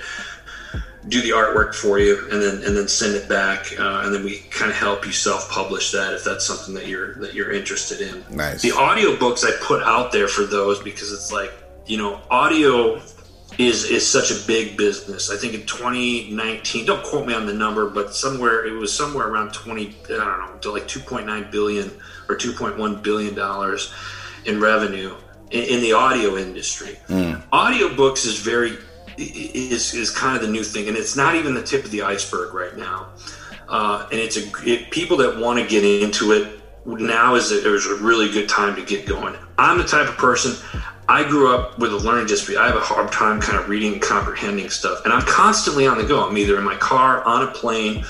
do 1.07 1.21
the 1.21 1.29
artwork 1.29 1.75
for 1.75 1.99
you 1.99 2.27
and 2.31 2.41
then 2.41 2.63
and 2.63 2.75
then 2.75 2.87
send 2.87 3.15
it 3.15 3.29
back 3.29 3.79
uh, 3.79 4.01
and 4.03 4.13
then 4.13 4.23
we 4.23 4.39
kind 4.49 4.71
of 4.71 4.77
help 4.77 5.05
you 5.05 5.11
self-publish 5.11 5.91
that 5.91 6.13
if 6.13 6.23
that's 6.23 6.45
something 6.45 6.73
that 6.73 6.87
you're 6.87 7.15
that 7.15 7.33
you're 7.33 7.51
interested 7.51 8.01
in. 8.01 8.23
Nice. 8.35 8.61
The 8.61 8.69
audiobooks 8.69 9.45
i 9.45 9.51
put 9.63 9.83
out 9.83 10.11
there 10.11 10.27
for 10.27 10.45
those 10.45 10.81
because 10.81 11.11
it's 11.11 11.31
like 11.31 11.51
you 11.85 11.97
know 11.97 12.21
audio 12.29 12.99
is 13.57 13.85
is 13.85 14.07
such 14.07 14.31
a 14.31 14.47
big 14.47 14.77
business. 14.77 15.31
I 15.31 15.37
think 15.37 15.53
in 15.53 15.65
2019, 15.65 16.85
don't 16.85 17.03
quote 17.03 17.27
me 17.27 17.33
on 17.33 17.45
the 17.45 17.53
number, 17.53 17.89
but 17.89 18.13
somewhere 18.13 18.65
it 18.65 18.71
was 18.71 18.93
somewhere 18.93 19.27
around 19.27 19.53
20, 19.53 19.87
I 19.87 20.07
don't 20.07 20.17
know, 20.17 20.57
to 20.61 20.71
like 20.71 20.87
2.9 20.87 21.51
billion 21.51 21.91
or 22.27 22.35
2.1 22.35 23.03
billion 23.03 23.33
dollars 23.35 23.93
in 24.45 24.59
revenue 24.59 25.15
in, 25.51 25.63
in 25.63 25.81
the 25.81 25.93
audio 25.93 26.37
industry. 26.37 26.97
Mm. 27.07 27.41
Audiobooks 27.49 28.25
is 28.25 28.39
very 28.39 28.77
is 29.17 29.93
is 29.93 30.11
kind 30.11 30.35
of 30.35 30.41
the 30.41 30.51
new 30.51 30.63
thing, 30.63 30.87
and 30.87 30.97
it's 30.97 31.15
not 31.15 31.35
even 31.35 31.53
the 31.53 31.63
tip 31.63 31.85
of 31.85 31.91
the 31.91 32.01
iceberg 32.01 32.53
right 32.53 32.75
now. 32.75 33.09
Uh, 33.67 34.07
and 34.11 34.19
it's 34.19 34.37
a 34.37 34.69
it, 34.69 34.91
people 34.91 35.17
that 35.17 35.37
want 35.37 35.59
to 35.59 35.67
get 35.67 35.83
into 35.83 36.31
it 36.33 36.59
now 36.85 37.35
is 37.35 37.51
a, 37.51 37.73
is 37.73 37.87
a 37.87 37.95
really 37.95 38.29
good 38.29 38.47
time 38.47 38.75
to 38.75 38.83
get 38.83 39.05
going. 39.05 39.35
I'm 39.57 39.77
the 39.77 39.85
type 39.85 40.07
of 40.07 40.17
person 40.17 40.53
I 41.07 41.23
grew 41.23 41.53
up 41.53 41.77
with 41.77 41.93
a 41.93 41.97
learning 41.97 42.27
disability. 42.27 42.63
I 42.63 42.67
have 42.67 42.75
a 42.75 42.83
hard 42.83 43.11
time 43.11 43.39
kind 43.39 43.59
of 43.59 43.69
reading 43.69 43.93
and 43.93 44.01
comprehending 44.01 44.69
stuff. 44.69 45.03
And 45.05 45.13
I'm 45.13 45.21
constantly 45.21 45.85
on 45.85 45.97
the 45.97 46.03
go. 46.03 46.27
I'm 46.27 46.37
either 46.37 46.57
in 46.57 46.63
my 46.63 46.75
car, 46.77 47.23
on 47.23 47.43
a 47.43 47.51
plane, 47.51 48.03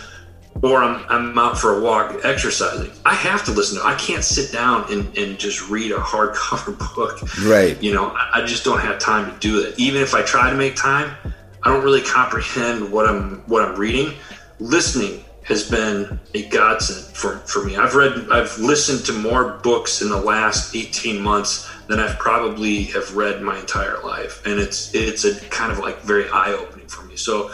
or 0.63 0.81
I'm, 0.81 1.05
I'm 1.10 1.38
out 1.38 1.58
for 1.58 1.77
a 1.77 1.81
walk 1.81 2.21
exercising. 2.23 2.91
I 3.05 3.13
have 3.13 3.43
to 3.45 3.51
listen 3.51 3.77
to 3.77 3.84
it. 3.84 3.88
I 3.88 3.95
can't 3.95 4.23
sit 4.23 4.51
down 4.51 4.91
and, 4.91 5.17
and 5.17 5.38
just 5.38 5.69
read 5.69 5.91
a 5.91 5.97
hardcover 5.97 6.77
book. 6.95 7.19
Right. 7.43 7.81
You 7.84 7.93
know, 7.93 8.12
I, 8.12 8.41
I 8.41 8.45
just 8.45 8.63
don't 8.63 8.79
have 8.79 8.99
time 8.99 9.31
to 9.31 9.39
do 9.39 9.63
that. 9.63 9.77
Even 9.77 10.01
if 10.01 10.13
I 10.13 10.21
try 10.23 10.49
to 10.49 10.55
make 10.55 10.75
time, 10.75 11.15
I 11.63 11.69
don't 11.69 11.84
really 11.84 12.01
comprehend 12.01 12.91
what 12.91 13.10
I'm 13.10 13.41
what 13.47 13.67
I'm 13.67 13.75
reading. 13.75 14.13
Listening 14.60 15.25
has 15.43 15.69
been 15.69 16.19
a 16.34 16.47
godsend 16.49 17.15
for, 17.15 17.38
for 17.39 17.63
me. 17.63 17.75
I've 17.75 17.95
read 17.95 18.29
I've 18.31 18.58
listened 18.60 19.05
to 19.08 19.13
more 19.13 19.60
books 19.63 20.01
in 20.01 20.10
the 20.10 20.19
last 20.19 20.75
18 20.75 21.21
months 21.21 21.69
than 21.88 22.00
I've 22.00 22.17
probably 22.17 22.84
have 22.86 23.15
read 23.15 23.41
my 23.41 23.60
entire 23.60 24.02
life, 24.04 24.45
and 24.45 24.60
it's 24.60 24.93
it's 24.93 25.26
a 25.26 25.39
kind 25.50 25.71
of 25.71 25.80
like 25.80 26.02
very 26.02 26.28
eye 26.30 26.54
opening 26.54 26.88
for 26.88 27.04
me. 27.04 27.15
So 27.15 27.50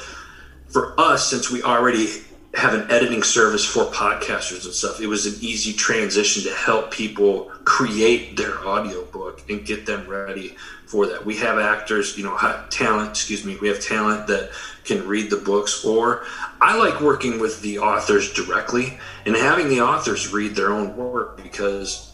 for 0.67 1.00
us, 1.00 1.30
since 1.30 1.52
we 1.52 1.62
already 1.63 2.08
have 2.54 2.74
an 2.74 2.89
editing 2.91 3.24
service 3.24 3.65
for 3.65 3.86
podcasters 3.86 4.65
and 4.65 4.74
stuff, 4.74 5.00
it 5.00 5.08
was 5.08 5.26
an 5.26 5.36
easy 5.41 5.74
transition 5.74 6.44
to 6.44 6.54
help 6.54 6.91
people 6.91 7.52
create 7.63 8.36
their 8.36 8.58
audiobook 8.67 9.50
and 9.50 9.65
get 9.65 9.86
them 9.86 10.06
ready 10.08 10.56
for 10.86 11.08
that. 11.08 11.26
We 11.26 11.38
have 11.38 11.58
actors, 11.58 12.17
you 12.17 12.26
know, 12.26 12.38
talent, 12.70 13.12
excuse 13.12 13.46
me, 13.46 13.58
we 13.62 13.70
have 13.70 13.80
talent 13.80 14.28
that 14.28 14.52
can 14.84 15.08
read 15.08 15.30
the 15.30 15.38
books, 15.38 15.86
or 15.86 16.26
I 16.60 16.78
like 16.78 17.00
working 17.00 17.39
with 17.39 17.62
the 17.62 17.80
authors 17.80 18.34
directly 18.34 19.00
and 19.26 19.36
having 19.36 19.70
the 19.70 19.82
authors 19.82 20.34
read 20.34 20.56
their 20.56 20.72
own 20.72 20.98
work 20.98 21.41
because 21.41 22.11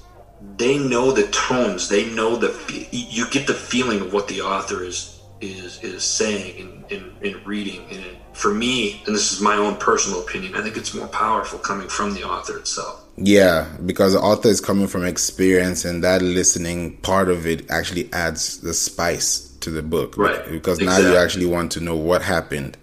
they 0.58 0.78
know 0.78 1.12
the 1.12 1.28
tones, 1.28 1.90
they 1.90 2.06
know 2.14 2.36
the, 2.36 2.88
you 2.92 3.30
get 3.30 3.48
the 3.48 3.54
feeling 3.54 4.02
of 4.02 4.14
what 4.14 4.28
the 4.28 4.42
author 4.42 4.84
is 4.84 5.14
is 5.40 5.84
is 5.84 6.04
saying 6.04 6.84
and, 6.90 7.12
and, 7.22 7.46
reading. 7.46 7.86
And 7.92 8.18
for 8.38 8.54
me 8.54 9.02
and 9.06 9.16
this 9.16 9.34
is 9.34 9.42
my 9.42 9.56
own 9.56 9.76
personal 9.78 10.22
opinion 10.22 10.56
i 10.56 10.62
think 10.62 10.78
it's 10.78 10.94
more 10.94 11.08
powerful 11.08 11.58
coming 11.58 11.88
from 11.88 12.14
the 12.14 12.24
author 12.24 12.58
itself. 12.58 13.04
Yeah 13.18 13.68
because 13.86 14.14
the 14.14 14.20
author 14.20 14.50
is 14.50 14.62
coming 14.62 14.88
from 14.88 15.04
experience 15.04 15.86
and 15.86 16.04
that 16.04 16.22
listening 16.22 16.98
part 16.98 17.30
of 17.30 17.48
it 17.48 17.70
actually 17.72 18.14
adds 18.14 18.62
the 18.62 18.76
spice 18.76 19.56
to 19.62 19.72
the 19.72 19.82
book. 19.82 20.16
Right. 20.18 20.48
because 20.52 20.80
exactly. 20.80 21.06
now 21.06 21.12
you 21.12 21.18
actually 21.18 21.48
want 21.48 21.72
to 21.74 21.80
know 21.80 21.96
what 21.96 22.22
happened. 22.22 22.78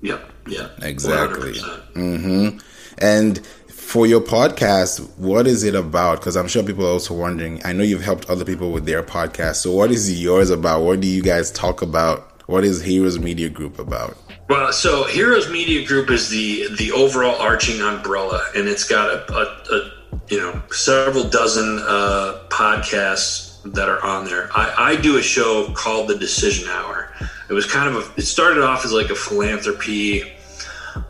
Yeah 0.00 0.20
yeah 0.46 0.68
exactly. 0.80 1.54
100%. 1.54 1.92
mm-hmm. 1.94 2.58
And 2.98 3.40
for 3.86 4.04
your 4.04 4.20
podcast, 4.20 5.08
what 5.16 5.46
is 5.46 5.62
it 5.62 5.76
about? 5.76 6.18
Because 6.18 6.36
I'm 6.36 6.48
sure 6.48 6.64
people 6.64 6.84
are 6.84 6.90
also 6.90 7.14
wondering. 7.14 7.60
I 7.64 7.72
know 7.72 7.84
you've 7.84 8.02
helped 8.02 8.28
other 8.28 8.44
people 8.44 8.72
with 8.72 8.84
their 8.84 9.00
podcast. 9.00 9.56
So, 9.56 9.72
what 9.72 9.92
is 9.92 10.20
yours 10.20 10.50
about? 10.50 10.82
What 10.82 11.00
do 11.00 11.06
you 11.06 11.22
guys 11.22 11.52
talk 11.52 11.82
about? 11.82 12.42
What 12.46 12.64
is 12.64 12.82
Heroes 12.82 13.20
Media 13.20 13.48
Group 13.48 13.78
about? 13.78 14.16
Well, 14.48 14.72
so 14.72 15.04
Heroes 15.04 15.48
Media 15.50 15.86
Group 15.86 16.10
is 16.10 16.28
the 16.28 16.66
the 16.76 16.90
overall 16.90 17.40
arching 17.40 17.80
umbrella, 17.80 18.44
and 18.56 18.66
it's 18.66 18.82
got 18.82 19.08
a, 19.08 19.32
a, 19.32 19.76
a 19.76 19.92
you 20.30 20.38
know 20.38 20.60
several 20.72 21.22
dozen 21.22 21.78
uh, 21.86 22.42
podcasts 22.48 23.62
that 23.72 23.88
are 23.88 24.04
on 24.04 24.24
there. 24.24 24.50
I, 24.52 24.94
I 24.94 24.96
do 24.96 25.16
a 25.16 25.22
show 25.22 25.72
called 25.74 26.08
The 26.08 26.18
Decision 26.18 26.68
Hour. 26.68 27.12
It 27.48 27.52
was 27.52 27.66
kind 27.66 27.94
of 27.94 28.02
a. 28.02 28.20
It 28.20 28.24
started 28.24 28.64
off 28.64 28.84
as 28.84 28.92
like 28.92 29.10
a 29.10 29.14
philanthropy, 29.14 30.24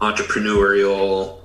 entrepreneurial 0.02 1.40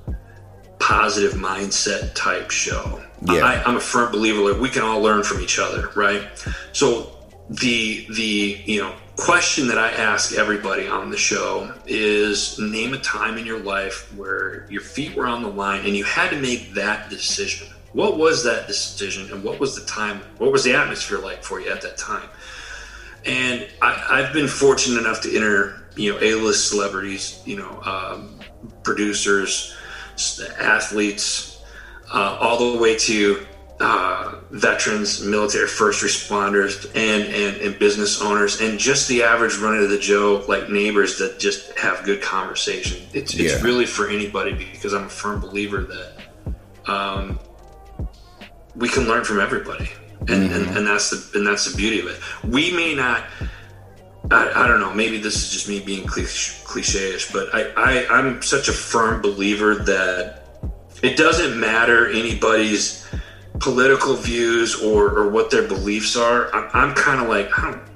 positive 0.92 1.40
mindset 1.40 2.14
type 2.16 2.52
show. 2.52 3.02
Yeah. 3.22 3.46
I, 3.46 3.70
am 3.70 3.78
a 3.78 3.80
firm 3.80 4.12
believer 4.12 4.42
like 4.42 4.60
we 4.60 4.68
can 4.68 4.82
all 4.82 5.00
learn 5.00 5.24
from 5.24 5.40
each 5.40 5.58
other, 5.58 5.90
right? 5.96 6.28
So 6.74 7.16
the 7.50 8.06
the 8.10 8.62
you 8.66 8.82
know 8.82 8.94
question 9.16 9.68
that 9.70 9.78
I 9.78 9.92
ask 9.92 10.38
everybody 10.38 10.88
on 10.88 11.10
the 11.10 11.18
show 11.18 11.74
is 11.88 12.60
name 12.60 12.94
a 12.94 12.98
time 12.98 13.38
in 13.38 13.46
your 13.46 13.60
life 13.60 14.14
where 14.18 14.68
your 14.70 14.82
feet 14.82 15.16
were 15.16 15.28
on 15.28 15.44
the 15.44 15.50
line 15.50 15.86
and 15.86 15.96
you 15.96 16.04
had 16.04 16.30
to 16.32 16.42
make 16.42 16.74
that 16.74 17.10
decision. 17.10 17.68
What 17.94 18.18
was 18.18 18.44
that 18.44 18.68
decision 18.68 19.32
and 19.32 19.44
what 19.44 19.62
was 19.62 19.76
the 19.76 19.86
time? 19.86 20.22
What 20.40 20.52
was 20.52 20.66
the 20.66 20.74
atmosphere 20.74 21.20
like 21.20 21.42
for 21.42 21.62
you 21.62 21.72
at 21.72 21.82
that 21.82 21.98
time? 21.98 22.28
And 23.26 23.68
I, 23.82 24.22
have 24.22 24.34
been 24.34 24.48
fortunate 24.48 25.00
enough 25.00 25.22
to 25.22 25.36
enter, 25.36 25.84
you 25.96 26.12
know, 26.12 26.20
A-list 26.22 26.70
celebrities, 26.70 27.42
you 27.46 27.58
know, 27.58 27.82
um, 27.84 28.40
producers, 28.84 29.76
athletes, 30.60 31.62
uh, 32.14 32.38
all 32.40 32.74
the 32.74 32.82
way 32.82 32.98
to 32.98 33.46
uh, 33.80 34.36
veterans, 34.52 35.24
military, 35.24 35.68
first 35.68 36.04
responders, 36.04 36.86
and, 36.96 37.24
and, 37.34 37.62
and 37.62 37.80
business 37.80 38.22
owners, 38.22 38.62
and 38.62 38.78
just 38.78 39.08
the 39.08 39.24
average 39.24 39.58
run 39.58 39.78
of 39.78 39.90
the 39.90 39.98
Joe, 39.98 40.44
like 40.48 40.70
neighbors 40.70 41.18
that 41.18 41.40
just 41.40 41.78
have 41.78 42.04
good 42.04 42.22
conversation. 42.22 43.08
It's, 43.14 43.34
it's 43.34 43.64
really 43.64 43.86
for 43.86 44.08
anybody 44.08 44.54
because 44.54 44.94
I'm 44.94 45.06
a 45.06 45.10
firm 45.10 45.42
believer 45.42 45.84
that 45.84 46.92
um, 46.92 47.40
we 48.76 48.88
can 48.88 49.06
learn 49.06 49.24
from 49.24 49.40
everybody. 49.40 49.90
And, 50.22 50.30
mm-hmm. 50.30 50.54
and, 50.54 50.78
and 50.78 50.88
that's 50.88 51.10
the 51.10 51.40
and 51.40 51.48
that's 51.48 51.66
the 51.70 51.76
beauty 51.76 52.00
of 52.00 52.06
it. 52.06 52.20
We 52.48 52.72
may 52.72 52.94
not 52.94 53.24
I, 54.30 54.52
I, 54.64 54.68
don't 54.68 54.80
know. 54.80 54.94
Maybe 54.94 55.18
this 55.18 55.36
is 55.36 55.52
just 55.52 55.68
me 55.68 55.80
being 55.80 56.06
cliche-ish, 56.06 57.32
but 57.32 57.54
I, 57.54 57.72
I, 57.76 58.08
I'm 58.08 58.42
such 58.42 58.68
a 58.68 58.74
firm 58.74 59.22
believer 59.22 59.76
that 59.76 60.44
it 61.02 61.18
doesn't 61.18 61.60
matter 61.60 62.10
anybody's 62.10 63.08
political 63.60 64.16
views 64.16 64.82
or, 64.82 65.10
or 65.10 65.30
what 65.30 65.50
their 65.50 65.68
beliefs 65.68 66.16
are. 66.16 66.54
I'm, 66.54 66.70
I'm 66.74 66.96
kind 66.96 67.22
of 67.22 67.28
like 67.28 67.58
I 67.58 67.72
don't 67.72 67.92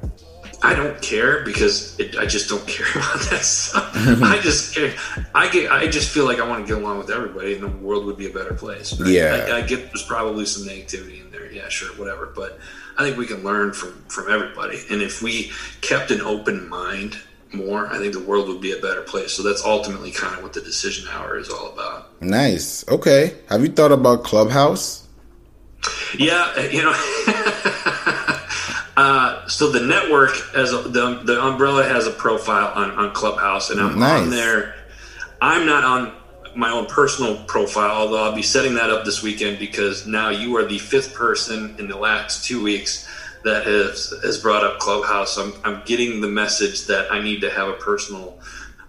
I 0.66 0.74
don't 0.74 1.00
care 1.00 1.44
because 1.44 2.00
it, 2.00 2.18
I 2.18 2.26
just 2.26 2.50
don't 2.50 2.66
care 2.68 2.88
about 2.96 3.20
that 3.30 3.44
stuff. 3.44 3.92
I 3.96 4.40
just 4.42 4.74
care. 4.74 4.96
I 5.36 5.48
get. 5.48 5.72
I 5.72 5.88
just 5.88 6.10
feel 6.10 6.26
like 6.26 6.40
I 6.40 6.48
want 6.48 6.66
to 6.66 6.74
get 6.74 6.82
along 6.82 6.98
with 6.98 7.12
everybody, 7.12 7.54
and 7.54 7.64
the 7.64 7.68
world 7.68 8.06
would 8.06 8.18
be 8.18 8.28
a 8.28 8.34
better 8.34 8.54
place. 8.54 9.00
Right? 9.00 9.12
Yeah. 9.12 9.48
I, 9.50 9.58
I, 9.58 9.62
get 9.62 9.86
there's 9.86 10.04
probably 10.04 10.46
some 10.46 10.64
negativity 10.64 11.24
in 11.24 11.30
there. 11.32 11.52
Yeah, 11.52 11.70
sure, 11.70 11.90
whatever. 11.98 12.28
But 12.36 12.58
I 12.98 13.04
think 13.04 13.18
we 13.18 13.26
can 13.26 13.44
learn 13.44 13.74
from 13.74 14.04
from 14.08 14.32
everybody, 14.32 14.82
and 14.90 15.02
if 15.02 15.22
we 15.22 15.52
kept 15.82 16.12
an 16.12 16.22
open 16.22 16.68
mind 16.70 17.18
more, 17.54 17.88
I 17.88 17.98
think 17.98 18.14
the 18.14 18.22
world 18.22 18.48
would 18.48 18.62
be 18.62 18.72
a 18.72 18.82
better 18.82 19.02
place. 19.02 19.34
So 19.34 19.44
that's 19.44 19.64
ultimately 19.64 20.12
kind 20.12 20.36
of 20.36 20.44
what 20.44 20.54
the 20.54 20.62
decision 20.62 21.08
hour 21.10 21.38
is 21.38 21.50
all 21.50 21.72
about. 21.74 22.22
Nice. 22.22 22.88
Okay. 22.88 23.36
Have 23.50 23.62
you 23.62 23.70
thought 23.70 23.92
about 23.92 24.24
Clubhouse? 24.24 25.08
Yeah, 26.18 26.60
you 26.68 26.82
know. 26.82 26.94
uh, 28.98 29.48
so 29.48 29.72
the 29.72 29.82
network 29.82 30.36
as 30.56 30.74
a, 30.74 30.78
the 30.78 31.22
the 31.24 31.42
umbrella 31.42 31.84
has 31.84 32.08
a 32.08 32.12
profile 32.12 32.72
on, 32.76 32.92
on 32.92 33.14
Clubhouse, 33.14 33.70
and 33.70 33.80
I'm 33.80 34.00
nice. 34.00 34.24
on 34.24 34.30
there. 34.30 34.76
I'm 35.42 35.66
not 35.66 35.84
on 35.84 36.14
my 36.56 36.72
own 36.72 36.86
personal 36.86 37.38
profile, 37.44 37.92
although 37.92 38.24
I'll 38.24 38.36
be 38.36 38.42
setting 38.42 38.76
that 38.76 38.90
up 38.90 39.06
this 39.06 39.22
weekend 39.22 39.60
because 39.60 40.06
now 40.06 40.30
you 40.30 40.56
are 40.58 40.66
the 40.66 40.80
fifth 40.80 41.14
person 41.14 41.76
in 41.78 41.88
the 41.88 41.98
last 41.98 42.46
two 42.46 42.62
weeks 42.64 43.08
that 43.44 43.66
has 43.66 44.14
has 44.24 44.38
brought 44.38 44.64
up 44.64 44.80
Clubhouse. 44.80 45.38
I'm 45.38 45.54
I'm 45.64 45.84
getting 45.86 46.22
the 46.22 46.28
message 46.28 46.88
that 46.88 47.12
I 47.12 47.22
need 47.22 47.42
to 47.42 47.50
have 47.50 47.68
a 47.68 47.74
personal 47.74 48.40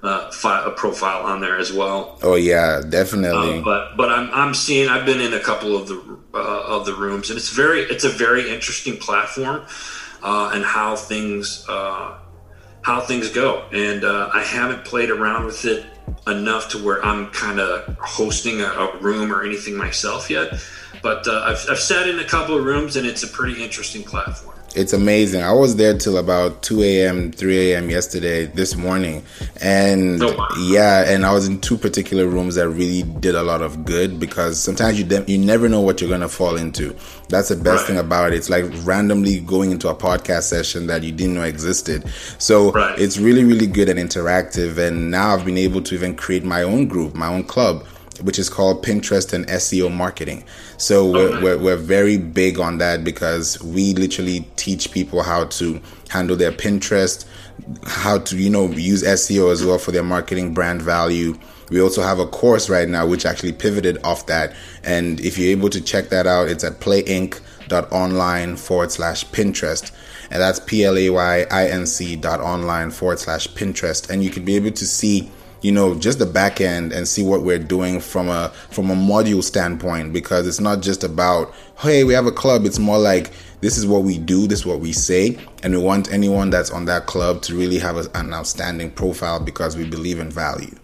uh, 0.02 0.30
a 0.44 0.70
profile 0.70 1.22
on 1.22 1.40
there 1.40 1.58
as 1.58 1.72
well. 1.72 2.18
Oh 2.22 2.36
yeah, 2.36 2.80
definitely. 2.88 3.58
Uh, 3.58 3.62
but 3.62 3.96
but 3.96 4.10
I'm 4.10 4.30
I'm 4.32 4.54
seeing 4.54 4.88
I've 4.88 5.06
been 5.06 5.20
in 5.20 5.34
a 5.34 5.40
couple 5.40 5.76
of 5.76 5.88
the 5.88 6.18
uh, 6.34 6.62
of 6.66 6.86
the 6.86 6.94
rooms 6.94 7.30
and 7.30 7.36
it's 7.36 7.50
very 7.50 7.80
it's 7.82 8.04
a 8.04 8.08
very 8.08 8.50
interesting 8.50 8.96
platform 8.96 9.64
uh, 10.22 10.50
and 10.54 10.64
how 10.64 10.96
things 10.96 11.64
uh, 11.68 12.18
how 12.86 13.00
things 13.00 13.28
go. 13.30 13.64
And 13.72 14.04
uh, 14.04 14.30
I 14.32 14.44
haven't 14.44 14.84
played 14.84 15.10
around 15.10 15.44
with 15.44 15.64
it 15.64 15.84
enough 16.28 16.68
to 16.68 16.78
where 16.78 17.04
I'm 17.04 17.32
kind 17.32 17.58
of 17.58 17.96
hosting 17.98 18.60
a, 18.60 18.66
a, 18.66 18.96
room 18.98 19.32
or 19.32 19.42
anything 19.44 19.76
myself 19.76 20.30
yet. 20.30 20.64
But 21.02 21.26
uh, 21.26 21.42
I've, 21.46 21.66
I've 21.68 21.80
sat 21.80 22.08
in 22.08 22.20
a 22.20 22.24
couple 22.24 22.56
of 22.56 22.64
rooms 22.64 22.94
and 22.94 23.04
it's 23.04 23.24
a 23.24 23.26
pretty 23.26 23.60
interesting 23.60 24.04
platform 24.04 24.55
it's 24.76 24.92
amazing. 24.92 25.42
I 25.42 25.52
was 25.52 25.76
there 25.76 25.96
till 25.96 26.18
about 26.18 26.62
2 26.62 26.82
a.m., 26.82 27.32
3 27.32 27.72
a.m. 27.72 27.90
yesterday, 27.90 28.44
this 28.44 28.76
morning. 28.76 29.24
And 29.60 30.22
oh, 30.22 30.36
wow. 30.36 30.48
yeah, 30.58 31.10
and 31.10 31.24
I 31.24 31.32
was 31.32 31.46
in 31.46 31.60
two 31.60 31.78
particular 31.78 32.26
rooms 32.26 32.56
that 32.56 32.68
really 32.68 33.02
did 33.02 33.34
a 33.34 33.42
lot 33.42 33.62
of 33.62 33.84
good 33.84 34.20
because 34.20 34.62
sometimes 34.62 34.98
you 34.98 35.04
de- 35.04 35.24
you 35.26 35.38
never 35.38 35.68
know 35.68 35.80
what 35.80 36.00
you're 36.00 36.10
going 36.10 36.20
to 36.20 36.28
fall 36.28 36.56
into. 36.56 36.94
That's 37.28 37.48
the 37.48 37.56
best 37.56 37.80
right. 37.80 37.86
thing 37.86 37.98
about 37.98 38.32
it. 38.32 38.36
It's 38.36 38.50
like 38.50 38.64
randomly 38.84 39.40
going 39.40 39.70
into 39.70 39.88
a 39.88 39.94
podcast 39.94 40.42
session 40.42 40.86
that 40.88 41.02
you 41.02 41.12
didn't 41.12 41.34
know 41.34 41.42
existed. 41.42 42.06
So 42.38 42.72
right. 42.72 42.98
it's 42.98 43.18
really, 43.18 43.44
really 43.44 43.66
good 43.66 43.88
and 43.88 43.98
interactive. 43.98 44.76
And 44.76 45.10
now 45.10 45.34
I've 45.34 45.44
been 45.44 45.58
able 45.58 45.80
to 45.82 45.94
even 45.94 46.14
create 46.14 46.44
my 46.44 46.62
own 46.62 46.86
group, 46.86 47.14
my 47.14 47.28
own 47.28 47.44
club 47.44 47.86
which 48.22 48.38
is 48.38 48.48
called 48.48 48.84
Pinterest 48.84 49.32
and 49.32 49.46
SEO 49.46 49.92
marketing. 49.92 50.44
So 50.78 51.10
we're, 51.10 51.42
we're, 51.42 51.58
we're, 51.58 51.76
very 51.76 52.16
big 52.16 52.58
on 52.58 52.78
that 52.78 53.04
because 53.04 53.62
we 53.62 53.94
literally 53.94 54.48
teach 54.56 54.90
people 54.90 55.22
how 55.22 55.44
to 55.44 55.80
handle 56.08 56.36
their 56.36 56.52
Pinterest, 56.52 57.24
how 57.84 58.18
to, 58.18 58.36
you 58.36 58.50
know, 58.50 58.68
use 58.68 59.02
SEO 59.02 59.52
as 59.52 59.64
well 59.64 59.78
for 59.78 59.92
their 59.92 60.02
marketing 60.02 60.54
brand 60.54 60.82
value. 60.82 61.38
We 61.70 61.80
also 61.80 62.02
have 62.02 62.18
a 62.18 62.26
course 62.26 62.68
right 62.68 62.88
now 62.88 63.06
which 63.06 63.26
actually 63.26 63.52
pivoted 63.52 63.98
off 64.04 64.26
that. 64.26 64.54
And 64.84 65.20
if 65.20 65.38
you're 65.38 65.50
able 65.50 65.70
to 65.70 65.80
check 65.80 66.10
that 66.10 66.26
out, 66.26 66.48
it's 66.48 66.64
at 66.64 66.80
playinc.online 66.80 68.56
forward 68.56 68.92
slash 68.92 69.26
Pinterest. 69.26 69.90
And 70.30 70.42
that's 70.42 70.60
P 70.60 70.84
L 70.84 70.96
A 70.96 71.10
Y 71.10 71.46
I 71.50 71.68
N 71.68 71.86
C 71.86 72.16
dot 72.16 72.40
online 72.40 72.90
forward 72.90 73.18
slash 73.18 73.48
Pinterest. 73.48 74.08
And 74.10 74.24
you 74.24 74.30
can 74.30 74.44
be 74.44 74.56
able 74.56 74.72
to 74.72 74.86
see 74.86 75.30
you 75.62 75.72
know 75.72 75.94
just 75.94 76.18
the 76.18 76.26
back 76.26 76.60
end 76.60 76.92
and 76.92 77.06
see 77.08 77.22
what 77.22 77.42
we're 77.42 77.58
doing 77.58 78.00
from 78.00 78.28
a 78.28 78.50
from 78.70 78.90
a 78.90 78.94
module 78.94 79.42
standpoint 79.42 80.12
because 80.12 80.46
it's 80.46 80.60
not 80.60 80.82
just 80.82 81.04
about 81.04 81.52
hey 81.78 82.04
we 82.04 82.12
have 82.12 82.26
a 82.26 82.32
club. 82.32 82.64
It's 82.64 82.78
more 82.78 82.98
like 82.98 83.30
this 83.60 83.76
is 83.76 83.86
what 83.86 84.02
we 84.02 84.18
do 84.18 84.46
this 84.46 84.60
is 84.60 84.66
what 84.66 84.80
we 84.80 84.92
say 84.92 85.38
and 85.62 85.74
we 85.74 85.80
want 85.80 86.12
anyone 86.12 86.50
that's 86.50 86.70
on 86.70 86.84
that 86.86 87.06
club 87.06 87.42
to 87.42 87.56
really 87.56 87.78
have 87.78 87.96
a, 87.96 88.08
an 88.14 88.32
outstanding 88.32 88.90
profile 88.90 89.40
because 89.40 89.76
we 89.76 89.88
believe 89.88 90.18
in 90.18 90.30
value. 90.30 90.74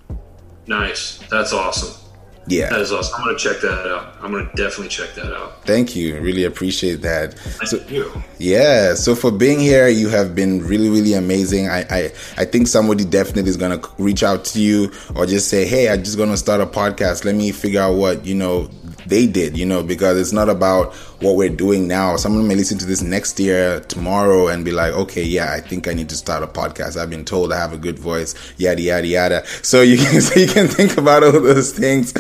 Nice. 0.67 1.19
That's 1.29 1.53
awesome 1.53 2.02
Yeah. 2.47 2.71
That 2.71 2.81
is 2.81 2.93
awesome. 2.93 3.15
I'm 3.17 3.25
going 3.25 3.37
to 3.37 3.43
check 3.43 3.61
that 3.61 3.87
out. 3.87 4.17
I'm 4.21 4.33
going 4.33 4.49
to 4.49 4.57
definitely 4.57 4.89
check 4.89 5.15
that 5.15 5.33
out. 5.33 5.65
Thank 5.65 5.95
you. 5.95 6.21
Really 6.21 6.45
appreciate 6.45 7.03
that. 7.03 7.35
Thank 7.35 7.69
so, 7.69 7.77
you. 7.89 8.13
Yeah. 8.39 8.95
So 8.95 9.15
for 9.15 9.31
being 9.31 9.61
here, 9.61 9.89
you 9.89 10.09
have 10.09 10.35
been 10.35 10.65
really, 10.67 10.89
really 10.89 11.15
amazing. 11.15 11.69
I, 11.69 11.85
I, 11.89 12.13
I 12.37 12.45
think 12.45 12.67
somebody 12.67 13.05
definitely 13.05 13.49
is 13.51 13.57
going 13.57 13.81
to 13.81 13.89
reach 13.99 14.23
out 14.23 14.45
to 14.47 14.61
you 14.61 14.91
or 15.15 15.27
just 15.27 15.49
say, 15.49 15.65
Hey, 15.67 15.89
I'm 15.89 16.03
just 16.03 16.17
going 16.17 16.31
to 16.31 16.37
start 16.37 16.61
a 16.61 16.67
podcast. 16.67 17.25
Let 17.25 17.35
me 17.35 17.53
figure 17.53 17.81
out 17.81 17.95
what, 17.95 18.27
you 18.27 18.35
know, 18.35 18.69
they 19.07 19.27
did, 19.27 19.57
you 19.57 19.67
know, 19.67 19.83
because 19.83 20.19
it's 20.19 20.33
not 20.33 20.49
about 20.49 20.95
what 21.21 21.37
we're 21.37 21.49
doing 21.49 21.87
now. 21.89 22.17
Someone 22.17 22.49
may 22.49 22.55
listen 22.55 22.79
to 22.79 22.87
this 22.87 23.03
next 23.03 23.39
year, 23.39 23.81
tomorrow, 23.81 24.49
and 24.49 24.65
be 24.65 24.71
like, 24.71 24.93
okay, 24.93 25.23
yeah, 25.23 25.53
I 25.53 25.61
think 25.61 25.89
I 25.89 25.93
need 25.93 26.09
to 26.09 26.17
start 26.17 26.43
a 26.43 26.47
podcast. 26.47 26.97
I've 26.97 27.11
been 27.11 27.25
told 27.25 27.53
I 27.53 27.59
have 27.59 27.73
a 27.73 27.79
good 27.79 27.99
voice, 27.99 28.35
yada, 28.59 28.83
yada, 28.83 29.07
yada. 29.07 29.47
So 29.63 29.83
you 29.83 29.97
can, 29.97 30.21
so 30.21 30.39
you 30.39 30.49
can 30.49 30.69
think 30.69 30.97
about 30.97 31.23
all 31.23 31.33
those 31.33 31.73
things 31.73 32.13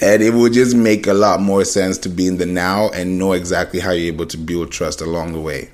and 0.00 0.22
it 0.22 0.30
will 0.30 0.50
just 0.50 0.76
make 0.76 1.06
a 1.06 1.14
lot 1.14 1.40
more 1.40 1.64
sense 1.64 1.98
to 1.98 2.08
be 2.08 2.26
in 2.26 2.38
the 2.38 2.46
now 2.46 2.88
and 2.90 3.18
know 3.18 3.32
exactly 3.32 3.80
how 3.80 3.92
you're 3.92 4.12
able 4.12 4.26
to 4.26 4.36
build 4.36 4.70
trust 4.70 5.00
along 5.00 5.32
the 5.32 5.40
way. 5.40 5.70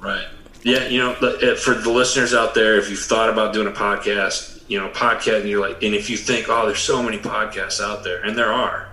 Right. 0.00 0.26
Yeah. 0.62 0.88
You 0.88 0.98
know, 0.98 1.14
for 1.56 1.74
the 1.74 1.90
listeners 1.90 2.34
out 2.34 2.54
there, 2.54 2.78
if 2.78 2.90
you've 2.90 2.98
thought 2.98 3.28
about 3.28 3.52
doing 3.52 3.68
a 3.68 3.72
podcast, 3.72 4.56
you 4.68 4.78
know, 4.78 4.88
podcast, 4.88 5.40
and 5.40 5.48
you're 5.48 5.60
like, 5.60 5.82
and 5.82 5.94
if 5.94 6.10
you 6.10 6.16
think, 6.16 6.46
oh, 6.48 6.66
there's 6.66 6.80
so 6.80 7.02
many 7.02 7.18
podcasts 7.18 7.80
out 7.80 8.02
there, 8.02 8.22
and 8.22 8.36
there 8.36 8.52
are, 8.52 8.85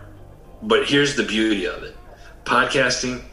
but 0.63 0.87
here's 0.87 1.15
the 1.15 1.23
beauty 1.23 1.65
of 1.65 1.83
it 1.83 1.95
podcasting, 2.45 3.23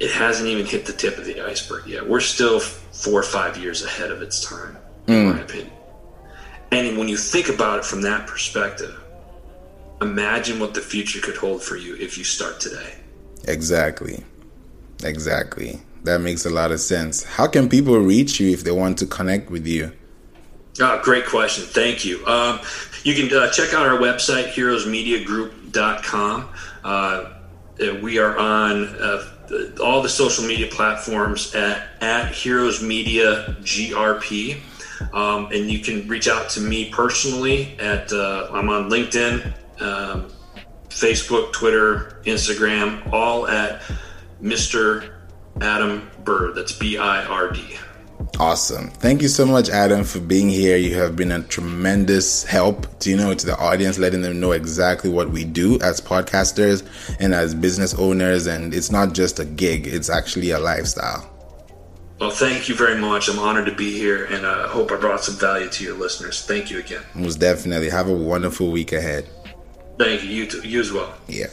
it 0.00 0.10
hasn't 0.10 0.48
even 0.48 0.66
hit 0.66 0.84
the 0.84 0.92
tip 0.92 1.16
of 1.16 1.24
the 1.24 1.40
iceberg 1.40 1.86
yet. 1.86 2.08
We're 2.08 2.20
still 2.20 2.58
four 2.58 3.20
or 3.20 3.22
five 3.22 3.56
years 3.56 3.84
ahead 3.84 4.10
of 4.10 4.20
its 4.20 4.40
time, 4.44 4.76
in 5.06 5.14
mm. 5.14 5.34
my 5.34 5.40
opinion. 5.40 5.70
And 6.72 6.98
when 6.98 7.08
you 7.08 7.16
think 7.16 7.48
about 7.48 7.80
it 7.80 7.84
from 7.84 8.02
that 8.02 8.26
perspective, 8.26 8.98
imagine 10.00 10.58
what 10.58 10.74
the 10.74 10.80
future 10.80 11.20
could 11.20 11.36
hold 11.36 11.62
for 11.62 11.76
you 11.76 11.94
if 11.96 12.18
you 12.18 12.24
start 12.24 12.60
today. 12.60 12.94
Exactly. 13.46 14.24
Exactly. 15.04 15.80
That 16.04 16.20
makes 16.20 16.46
a 16.46 16.50
lot 16.50 16.72
of 16.72 16.80
sense. 16.80 17.22
How 17.22 17.46
can 17.46 17.68
people 17.68 17.96
reach 17.98 18.40
you 18.40 18.50
if 18.50 18.64
they 18.64 18.72
want 18.72 18.98
to 18.98 19.06
connect 19.06 19.50
with 19.50 19.66
you? 19.66 19.92
Oh, 20.80 21.00
great 21.04 21.26
question. 21.26 21.64
Thank 21.64 22.04
you. 22.04 22.26
Um, 22.26 22.58
you 23.04 23.14
can 23.14 23.36
uh, 23.36 23.50
check 23.50 23.74
out 23.74 23.86
our 23.86 23.98
website, 23.98 24.52
heroesmediagroup.com. 24.52 26.48
Uh, 26.84 27.24
we 28.00 28.18
are 28.18 28.38
on 28.38 28.84
uh, 29.00 29.24
all 29.82 30.02
the 30.02 30.08
social 30.08 30.44
media 30.44 30.68
platforms 30.68 31.54
at, 31.54 31.88
at 32.00 32.32
Heroes 32.32 32.82
Media 32.82 33.56
GRP. 33.60 34.60
Um, 35.12 35.46
and 35.46 35.70
you 35.70 35.80
can 35.80 36.06
reach 36.06 36.28
out 36.28 36.48
to 36.50 36.60
me 36.60 36.90
personally 36.90 37.76
at 37.80 38.12
uh, 38.12 38.48
I'm 38.52 38.68
on 38.68 38.88
LinkedIn, 38.88 39.52
um, 39.80 40.30
Facebook, 40.88 41.52
Twitter, 41.52 42.20
Instagram, 42.24 43.12
all 43.12 43.48
at 43.48 43.82
Mr. 44.40 45.12
Adam 45.60 46.08
Bird. 46.24 46.54
That's 46.54 46.72
B 46.72 46.98
I 46.98 47.24
R 47.24 47.50
D. 47.50 47.78
Awesome. 48.38 48.90
Thank 48.90 49.22
you 49.22 49.28
so 49.28 49.46
much, 49.46 49.68
Adam, 49.68 50.04
for 50.04 50.20
being 50.20 50.48
here. 50.48 50.76
You 50.76 50.94
have 50.96 51.16
been 51.16 51.32
a 51.32 51.42
tremendous 51.42 52.44
help 52.44 52.98
to 53.00 53.10
you 53.10 53.16
know 53.16 53.34
to 53.34 53.46
the 53.46 53.56
audience, 53.58 53.98
letting 53.98 54.22
them 54.22 54.40
know 54.40 54.52
exactly 54.52 55.10
what 55.10 55.30
we 55.30 55.44
do 55.44 55.78
as 55.80 56.00
podcasters 56.00 56.82
and 57.20 57.34
as 57.34 57.54
business 57.54 57.94
owners. 57.94 58.46
And 58.46 58.74
it's 58.74 58.90
not 58.90 59.12
just 59.12 59.38
a 59.38 59.44
gig; 59.44 59.86
it's 59.86 60.10
actually 60.10 60.50
a 60.50 60.58
lifestyle. 60.58 61.28
Well, 62.20 62.30
thank 62.30 62.68
you 62.68 62.76
very 62.76 63.00
much. 63.00 63.28
I'm 63.28 63.40
honored 63.40 63.66
to 63.66 63.74
be 63.74 63.92
here, 63.98 64.26
and 64.26 64.46
I 64.46 64.50
uh, 64.50 64.68
hope 64.68 64.92
I 64.92 64.96
brought 64.96 65.24
some 65.24 65.34
value 65.34 65.68
to 65.68 65.84
your 65.84 65.96
listeners. 65.96 66.46
Thank 66.46 66.70
you 66.70 66.78
again. 66.78 67.02
Most 67.14 67.40
definitely. 67.40 67.90
Have 67.90 68.08
a 68.08 68.14
wonderful 68.14 68.70
week 68.70 68.92
ahead. 68.92 69.28
Thank 69.98 70.22
you. 70.22 70.30
You, 70.30 70.46
too, 70.46 70.60
you 70.60 70.80
as 70.80 70.92
well. 70.92 71.12
Yeah. 71.26 71.48